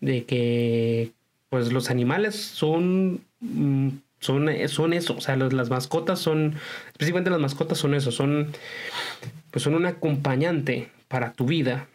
de 0.01 0.25
que, 0.25 1.13
pues, 1.49 1.73
los 1.73 1.91
animales 1.91 2.35
son 2.35 3.25
mm, 3.41 3.89
son, 4.21 4.49
son 4.67 4.93
eso, 4.93 5.17
o 5.17 5.21
sea, 5.21 5.37
las 5.37 5.71
mascotas 5.71 6.19
son, 6.19 6.57
específicamente 6.89 7.31
las 7.31 7.39
mascotas 7.39 7.79
son 7.79 7.95
eso, 7.95 8.11
son, 8.11 8.49
pues 9.53 9.63
son 9.63 9.77
un 9.77 9.87
acompañante 9.87 10.89
para 11.09 11.33
tu 11.33 11.47
vida, 11.47 11.89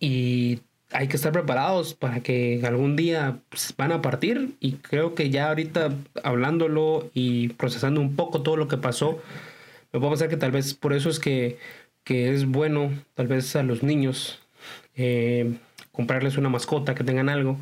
y 0.00 0.60
hay 0.92 1.08
que 1.08 1.16
estar 1.16 1.32
preparados 1.32 1.94
para 1.94 2.20
que 2.20 2.60
algún 2.64 2.96
día 2.96 3.38
pues, 3.48 3.74
van 3.76 3.92
a 3.92 4.02
partir. 4.02 4.54
Y 4.60 4.72
creo 4.72 5.14
que 5.14 5.30
ya 5.30 5.48
ahorita 5.48 5.92
hablándolo 6.22 7.10
y 7.14 7.48
procesando 7.50 8.00
un 8.00 8.16
poco 8.16 8.42
todo 8.42 8.56
lo 8.56 8.68
que 8.68 8.78
pasó, 8.78 9.20
me 9.92 10.00
puedo 10.00 10.10
pensar 10.10 10.28
que 10.28 10.36
tal 10.36 10.52
vez 10.52 10.74
por 10.74 10.92
eso 10.92 11.10
es 11.10 11.18
que, 11.20 11.58
que 12.04 12.32
es 12.32 12.46
bueno 12.46 12.90
tal 13.14 13.28
vez 13.28 13.54
a 13.56 13.62
los 13.62 13.82
niños 13.82 14.40
eh, 14.96 15.54
comprarles 15.92 16.36
una 16.38 16.48
mascota, 16.48 16.94
que 16.94 17.04
tengan 17.04 17.28
algo, 17.28 17.58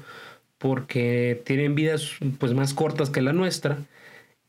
porque 0.58 1.42
tienen 1.44 1.74
vidas 1.74 2.12
pues 2.38 2.54
más 2.54 2.74
cortas 2.74 3.10
que 3.10 3.22
la 3.22 3.32
nuestra. 3.32 3.78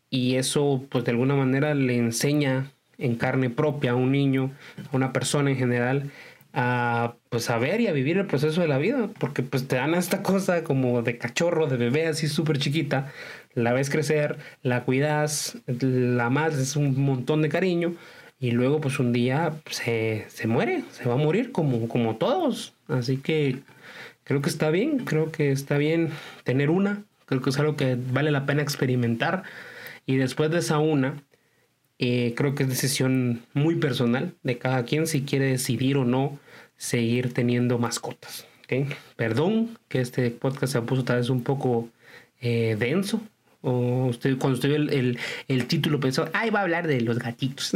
Y 0.10 0.36
eso 0.36 0.86
pues 0.90 1.04
de 1.06 1.12
alguna 1.12 1.36
manera 1.36 1.74
le 1.76 1.98
enseña 1.98 2.72
en 2.98 3.16
carne 3.16 3.50
propia 3.50 3.92
a 3.92 3.96
un 3.96 4.12
niño, 4.12 4.52
a 4.92 4.96
una 4.96 5.14
persona 5.14 5.52
en 5.52 5.58
general, 5.58 6.12
a 6.54 7.16
pues 7.30 7.50
a 7.50 7.58
ver 7.58 7.82
y 7.82 7.88
a 7.88 7.92
vivir 7.92 8.18
el 8.18 8.26
proceso 8.26 8.62
de 8.62 8.68
la 8.68 8.78
vida, 8.78 9.10
porque 9.20 9.44
pues 9.44 9.68
te 9.68 9.76
dan 9.76 9.94
esta 9.94 10.24
cosa 10.24 10.64
como 10.64 11.02
de 11.02 11.18
cachorro, 11.18 11.68
de 11.68 11.78
bebé 11.78 12.08
así 12.08 12.28
súper 12.28 12.58
chiquita, 12.58 13.12
la 13.54 13.74
ves 13.74 13.90
crecer, 13.90 14.38
la 14.64 14.84
cuidas, 14.84 15.58
la 15.68 16.30
más 16.30 16.56
es 16.56 16.76
un 16.76 17.00
montón 17.00 17.42
de 17.42 17.50
cariño 17.50 17.96
y 18.40 18.52
luego 18.52 18.82
pues 18.82 19.00
un 19.00 19.14
día 19.14 19.54
se, 19.70 20.26
se 20.30 20.48
muere, 20.48 20.84
se 20.92 21.08
va 21.08 21.16
a 21.16 21.18
morir 21.18 21.52
como, 21.52 21.88
como 21.88 22.16
todos, 22.18 22.74
así 22.88 23.18
que 23.18 23.60
creo 24.24 24.42
que 24.42 24.50
está 24.50 24.70
bien, 24.70 25.00
creo 25.00 25.32
que 25.32 25.52
está 25.52 25.78
bien 25.78 26.10
tener 26.44 26.70
una, 26.70 27.04
creo 27.28 27.42
que 27.42 27.50
es 27.50 27.60
algo 27.60 27.76
que 27.76 27.98
vale 28.12 28.32
la 28.32 28.46
pena 28.46 28.62
experimentar. 28.62 29.44
Y 30.06 30.16
después 30.16 30.50
de 30.52 30.60
esa 30.60 30.80
una, 30.80 31.16
eh, 32.00 32.34
creo 32.36 32.54
que 32.56 32.64
es 32.64 32.70
decisión 32.70 33.42
muy 33.54 33.76
personal 33.76 34.34
de 34.44 34.58
cada 34.58 34.84
quien 34.86 35.08
si 35.08 35.24
quiere 35.24 35.46
decidir 35.46 35.98
o 35.98 36.06
no 36.06 36.40
seguir 36.78 37.34
teniendo 37.34 37.80
mascotas. 37.80 38.48
¿okay? 38.64 38.88
Perdón 39.16 39.78
que 39.88 40.02
este 40.02 40.30
podcast 40.30 40.74
se 40.74 40.82
puso 40.82 41.04
tal 41.04 41.18
vez 41.18 41.30
un 41.30 41.44
poco 41.44 41.90
eh, 42.42 42.76
denso. 42.80 43.22
O 43.62 44.06
usted, 44.06 44.38
cuando 44.38 44.56
usted 44.56 44.70
vio 44.70 44.78
el, 44.78 45.18
el, 45.48 45.66
título 45.66 46.00
pensó, 46.00 46.30
ay, 46.32 46.52
va 46.52 46.60
a 46.60 46.62
hablar 46.62 46.88
de 46.88 47.02
los 47.02 47.18
gatitos. 47.18 47.74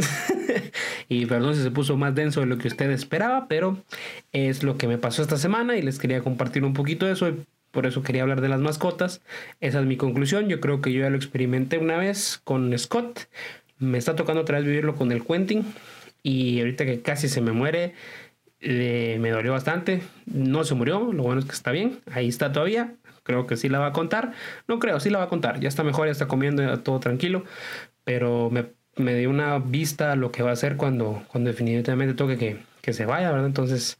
y 1.08 1.26
perdón 1.26 1.56
si 1.56 1.62
se 1.62 1.70
puso 1.72 1.96
más 1.96 2.14
denso 2.14 2.40
de 2.40 2.46
lo 2.46 2.56
que 2.56 2.68
usted 2.68 2.90
esperaba, 2.92 3.48
pero 3.48 3.82
es 4.30 4.62
lo 4.62 4.78
que 4.78 4.86
me 4.86 4.96
pasó 4.96 5.22
esta 5.22 5.36
semana 5.36 5.76
y 5.76 5.82
les 5.82 5.98
quería 5.98 6.20
compartir 6.20 6.64
un 6.64 6.72
poquito 6.72 7.04
de 7.04 7.12
eso. 7.12 7.28
Y 7.28 7.44
por 7.72 7.86
eso 7.86 8.02
quería 8.02 8.22
hablar 8.22 8.40
de 8.40 8.48
las 8.48 8.60
mascotas. 8.60 9.22
Esa 9.60 9.80
es 9.80 9.86
mi 9.86 9.96
conclusión. 9.96 10.48
Yo 10.48 10.60
creo 10.60 10.80
que 10.80 10.92
yo 10.92 11.00
ya 11.00 11.10
lo 11.10 11.16
experimenté 11.16 11.78
una 11.78 11.96
vez 11.96 12.40
con 12.44 12.78
Scott. 12.78 13.28
Me 13.82 13.98
está 13.98 14.16
tocando 14.16 14.42
otra 14.42 14.58
vez 14.58 14.66
vivirlo 14.66 14.94
con 14.94 15.12
el 15.12 15.24
Quentin. 15.24 15.64
Y 16.22 16.60
ahorita 16.60 16.84
que 16.84 17.02
casi 17.02 17.28
se 17.28 17.40
me 17.40 17.52
muere, 17.52 17.94
me 18.60 19.30
dolió 19.30 19.52
bastante. 19.52 20.02
No 20.26 20.64
se 20.64 20.74
murió, 20.74 21.12
lo 21.12 21.22
bueno 21.24 21.40
es 21.40 21.46
que 21.46 21.52
está 21.52 21.72
bien. 21.72 22.00
Ahí 22.10 22.28
está 22.28 22.52
todavía. 22.52 22.94
Creo 23.24 23.46
que 23.46 23.56
sí 23.56 23.68
la 23.68 23.78
va 23.78 23.88
a 23.88 23.92
contar. 23.92 24.32
No 24.68 24.78
creo, 24.78 25.00
sí 25.00 25.10
la 25.10 25.18
va 25.18 25.24
a 25.24 25.28
contar. 25.28 25.60
Ya 25.60 25.68
está 25.68 25.82
mejor, 25.84 26.06
ya 26.06 26.12
está 26.12 26.28
comiendo, 26.28 26.62
ya 26.62 26.76
todo 26.78 27.00
tranquilo. 27.00 27.44
Pero 28.04 28.50
me, 28.50 28.66
me 28.96 29.14
dio 29.16 29.30
una 29.30 29.58
vista 29.58 30.12
a 30.12 30.16
lo 30.16 30.32
que 30.32 30.42
va 30.42 30.50
a 30.50 30.54
hacer 30.54 30.76
cuando, 30.76 31.24
cuando 31.28 31.50
definitivamente 31.50 32.14
toque 32.14 32.36
que, 32.36 32.58
que 32.82 32.92
se 32.92 33.04
vaya, 33.04 33.30
¿verdad? 33.30 33.46
Entonces, 33.46 33.98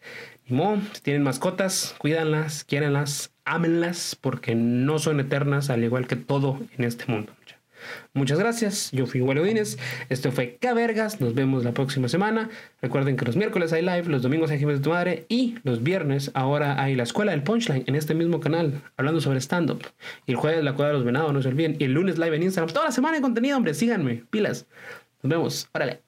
ni 0.48 0.80
si 0.92 1.02
tienen 1.02 1.22
mascotas, 1.22 1.94
cuídanlas, 1.98 2.64
quiéranlas, 2.64 3.32
ámenlas, 3.44 4.16
porque 4.20 4.54
no 4.54 4.98
son 4.98 5.20
eternas, 5.20 5.70
al 5.70 5.84
igual 5.84 6.06
que 6.06 6.16
todo 6.16 6.60
en 6.76 6.84
este 6.84 7.10
mundo. 7.10 7.32
Muchas 8.14 8.38
gracias, 8.38 8.90
yo 8.92 9.06
fui 9.06 9.20
Wally 9.20 9.40
Odines, 9.40 9.78
esto 10.08 10.32
fue 10.32 10.58
Cabergas, 10.60 11.20
nos 11.20 11.34
vemos 11.34 11.64
la 11.64 11.72
próxima 11.72 12.08
semana. 12.08 12.50
Recuerden 12.80 13.16
que 13.16 13.24
los 13.24 13.36
miércoles 13.36 13.72
hay 13.72 13.82
live, 13.82 14.04
los 14.04 14.22
domingos 14.22 14.50
hay 14.50 14.58
Jiménez 14.58 14.80
de 14.80 14.84
tu 14.84 14.90
Madre 14.90 15.26
y 15.28 15.56
los 15.62 15.82
viernes 15.82 16.30
ahora 16.34 16.82
hay 16.82 16.94
la 16.94 17.02
Escuela 17.02 17.32
del 17.32 17.42
Punchline 17.42 17.84
en 17.86 17.94
este 17.94 18.14
mismo 18.14 18.40
canal, 18.40 18.82
hablando 18.96 19.20
sobre 19.20 19.40
stand-up. 19.40 19.82
Y 20.26 20.32
el 20.32 20.36
jueves 20.36 20.62
la 20.62 20.74
Cueva 20.74 20.88
de 20.88 20.94
los 20.98 21.04
Venados, 21.04 21.32
no 21.32 21.42
se 21.42 21.48
olviden. 21.48 21.76
Y 21.78 21.84
el 21.84 21.92
lunes 21.92 22.18
live 22.18 22.36
en 22.36 22.42
Instagram, 22.42 22.72
toda 22.72 22.86
la 22.86 22.92
semana 22.92 23.16
de 23.16 23.22
contenido, 23.22 23.56
hombre, 23.56 23.74
síganme, 23.74 24.24
pilas. 24.30 24.66
Nos 25.22 25.30
vemos, 25.30 25.68
órale. 25.72 26.00